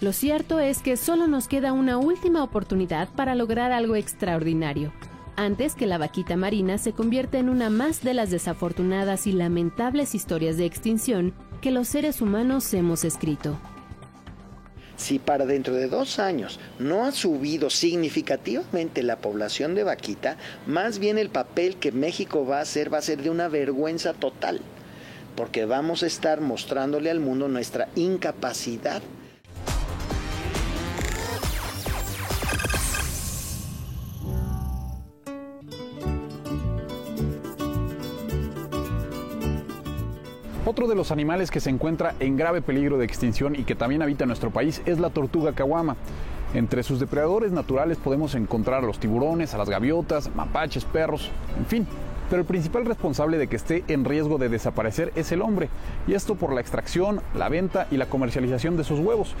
Lo 0.00 0.12
cierto 0.12 0.58
es 0.58 0.82
que 0.82 0.96
solo 0.96 1.28
nos 1.28 1.46
queda 1.46 1.72
una 1.72 1.96
última 1.98 2.42
oportunidad 2.42 3.08
para 3.10 3.36
lograr 3.36 3.70
algo 3.70 3.94
extraordinario, 3.94 4.92
antes 5.36 5.76
que 5.76 5.86
la 5.86 5.98
vaquita 5.98 6.36
marina 6.36 6.76
se 6.78 6.92
convierta 6.92 7.38
en 7.38 7.50
una 7.50 7.70
más 7.70 8.02
de 8.02 8.14
las 8.14 8.32
desafortunadas 8.32 9.28
y 9.28 9.32
lamentables 9.32 10.16
historias 10.16 10.56
de 10.56 10.64
extinción 10.64 11.34
que 11.60 11.70
los 11.70 11.86
seres 11.86 12.20
humanos 12.20 12.74
hemos 12.74 13.04
escrito. 13.04 13.56
Si 15.00 15.18
para 15.18 15.46
dentro 15.46 15.74
de 15.74 15.88
dos 15.88 16.18
años 16.18 16.60
no 16.78 17.06
ha 17.06 17.12
subido 17.12 17.70
significativamente 17.70 19.02
la 19.02 19.16
población 19.16 19.74
de 19.74 19.82
vaquita, 19.82 20.36
más 20.66 20.98
bien 20.98 21.16
el 21.16 21.30
papel 21.30 21.76
que 21.76 21.90
México 21.90 22.44
va 22.44 22.58
a 22.58 22.62
hacer 22.62 22.92
va 22.92 22.98
a 22.98 23.02
ser 23.02 23.22
de 23.22 23.30
una 23.30 23.48
vergüenza 23.48 24.12
total, 24.12 24.60
porque 25.36 25.64
vamos 25.64 26.02
a 26.02 26.06
estar 26.06 26.42
mostrándole 26.42 27.10
al 27.10 27.18
mundo 27.18 27.48
nuestra 27.48 27.88
incapacidad 27.96 29.00
Otro 40.80 40.88
de 40.88 40.96
los 40.96 41.12
animales 41.12 41.50
que 41.50 41.60
se 41.60 41.68
encuentra 41.68 42.14
en 42.20 42.38
grave 42.38 42.62
peligro 42.62 42.96
de 42.96 43.04
extinción 43.04 43.54
y 43.54 43.64
que 43.64 43.74
también 43.74 44.00
habita 44.00 44.24
nuestro 44.24 44.48
país 44.48 44.80
es 44.86 44.98
la 44.98 45.10
tortuga 45.10 45.52
caguama. 45.52 45.94
Entre 46.54 46.82
sus 46.82 46.98
depredadores 46.98 47.52
naturales 47.52 47.98
podemos 47.98 48.34
encontrar 48.34 48.82
a 48.82 48.86
los 48.86 48.98
tiburones, 48.98 49.52
a 49.52 49.58
las 49.58 49.68
gaviotas, 49.68 50.34
mapaches, 50.34 50.86
perros, 50.86 51.30
en 51.58 51.66
fin. 51.66 51.86
Pero 52.30 52.40
el 52.40 52.48
principal 52.48 52.86
responsable 52.86 53.36
de 53.36 53.46
que 53.46 53.56
esté 53.56 53.84
en 53.88 54.06
riesgo 54.06 54.38
de 54.38 54.48
desaparecer 54.48 55.12
es 55.16 55.32
el 55.32 55.42
hombre, 55.42 55.68
y 56.06 56.14
esto 56.14 56.34
por 56.34 56.54
la 56.54 56.62
extracción, 56.62 57.20
la 57.34 57.50
venta 57.50 57.86
y 57.90 57.98
la 57.98 58.06
comercialización 58.06 58.78
de 58.78 58.84
sus 58.84 59.00
huevos. 59.00 59.34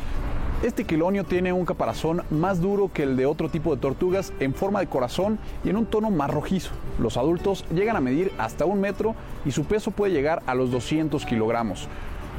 Este 0.62 0.84
quilonio 0.84 1.24
tiene 1.24 1.54
un 1.54 1.64
caparazón 1.64 2.22
más 2.28 2.60
duro 2.60 2.90
que 2.92 3.04
el 3.04 3.16
de 3.16 3.24
otro 3.24 3.48
tipo 3.48 3.74
de 3.74 3.80
tortugas 3.80 4.30
en 4.40 4.52
forma 4.52 4.80
de 4.80 4.88
corazón 4.88 5.38
y 5.64 5.70
en 5.70 5.76
un 5.78 5.86
tono 5.86 6.10
más 6.10 6.28
rojizo. 6.28 6.72
Los 6.98 7.16
adultos 7.16 7.64
llegan 7.74 7.96
a 7.96 8.00
medir 8.00 8.30
hasta 8.36 8.66
un 8.66 8.78
metro 8.78 9.14
y 9.46 9.52
su 9.52 9.64
peso 9.64 9.90
puede 9.90 10.12
llegar 10.12 10.42
a 10.44 10.54
los 10.54 10.70
200 10.70 11.24
kilogramos. 11.24 11.88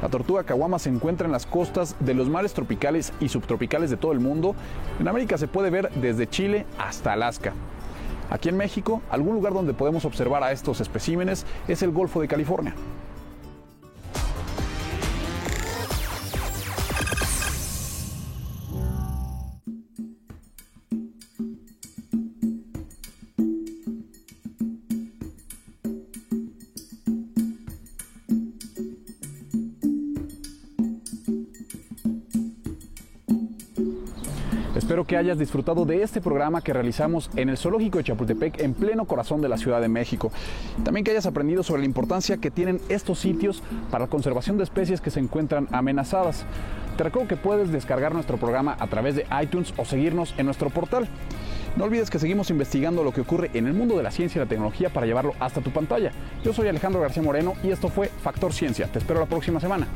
La 0.00 0.08
tortuga 0.08 0.44
caguama 0.44 0.78
se 0.78 0.88
encuentra 0.88 1.26
en 1.26 1.32
las 1.32 1.46
costas 1.46 1.96
de 1.98 2.14
los 2.14 2.28
mares 2.28 2.52
tropicales 2.54 3.12
y 3.18 3.28
subtropicales 3.28 3.90
de 3.90 3.96
todo 3.96 4.12
el 4.12 4.20
mundo. 4.20 4.54
En 5.00 5.08
América 5.08 5.36
se 5.36 5.48
puede 5.48 5.70
ver 5.70 5.90
desde 5.96 6.28
Chile 6.28 6.64
hasta 6.78 7.14
Alaska. 7.14 7.54
Aquí 8.30 8.48
en 8.48 8.56
México, 8.56 9.02
algún 9.10 9.34
lugar 9.34 9.52
donde 9.52 9.74
podemos 9.74 10.04
observar 10.04 10.44
a 10.44 10.52
estos 10.52 10.80
especímenes 10.80 11.44
es 11.66 11.82
el 11.82 11.90
Golfo 11.90 12.20
de 12.20 12.28
California. 12.28 12.72
Hayas 35.22 35.38
disfrutado 35.38 35.84
de 35.84 36.02
este 36.02 36.20
programa 36.20 36.60
que 36.60 36.72
realizamos 36.72 37.30
en 37.36 37.48
el 37.48 37.56
Zoológico 37.56 37.98
de 37.98 38.04
Chapultepec 38.04 38.60
en 38.60 38.74
pleno 38.74 39.06
corazón 39.06 39.40
de 39.40 39.48
la 39.48 39.56
Ciudad 39.56 39.80
de 39.80 39.88
México. 39.88 40.32
También 40.84 41.04
que 41.04 41.12
hayas 41.12 41.26
aprendido 41.26 41.62
sobre 41.62 41.82
la 41.82 41.86
importancia 41.86 42.36
que 42.36 42.50
tienen 42.50 42.80
estos 42.88 43.18
sitios 43.20 43.62
para 43.90 44.04
la 44.04 44.10
conservación 44.10 44.58
de 44.58 44.64
especies 44.64 45.00
que 45.00 45.10
se 45.10 45.20
encuentran 45.20 45.68
amenazadas. 45.70 46.44
Te 46.96 47.04
recuerdo 47.04 47.28
que 47.28 47.36
puedes 47.36 47.70
descargar 47.70 48.12
nuestro 48.12 48.36
programa 48.36 48.76
a 48.78 48.86
través 48.88 49.14
de 49.14 49.26
iTunes 49.42 49.72
o 49.76 49.84
seguirnos 49.84 50.34
en 50.36 50.46
nuestro 50.46 50.70
portal. 50.70 51.08
No 51.76 51.84
olvides 51.84 52.10
que 52.10 52.18
seguimos 52.18 52.50
investigando 52.50 53.02
lo 53.02 53.12
que 53.12 53.22
ocurre 53.22 53.50
en 53.54 53.66
el 53.66 53.72
mundo 53.72 53.96
de 53.96 54.02
la 54.02 54.10
ciencia 54.10 54.38
y 54.38 54.44
la 54.44 54.48
tecnología 54.48 54.90
para 54.90 55.06
llevarlo 55.06 55.34
hasta 55.40 55.62
tu 55.62 55.70
pantalla. 55.70 56.10
Yo 56.44 56.52
soy 56.52 56.68
Alejandro 56.68 57.00
García 57.00 57.22
Moreno 57.22 57.54
y 57.62 57.70
esto 57.70 57.88
fue 57.88 58.08
Factor 58.08 58.52
Ciencia. 58.52 58.88
Te 58.88 58.98
espero 58.98 59.20
la 59.20 59.26
próxima 59.26 59.58
semana. 59.58 59.86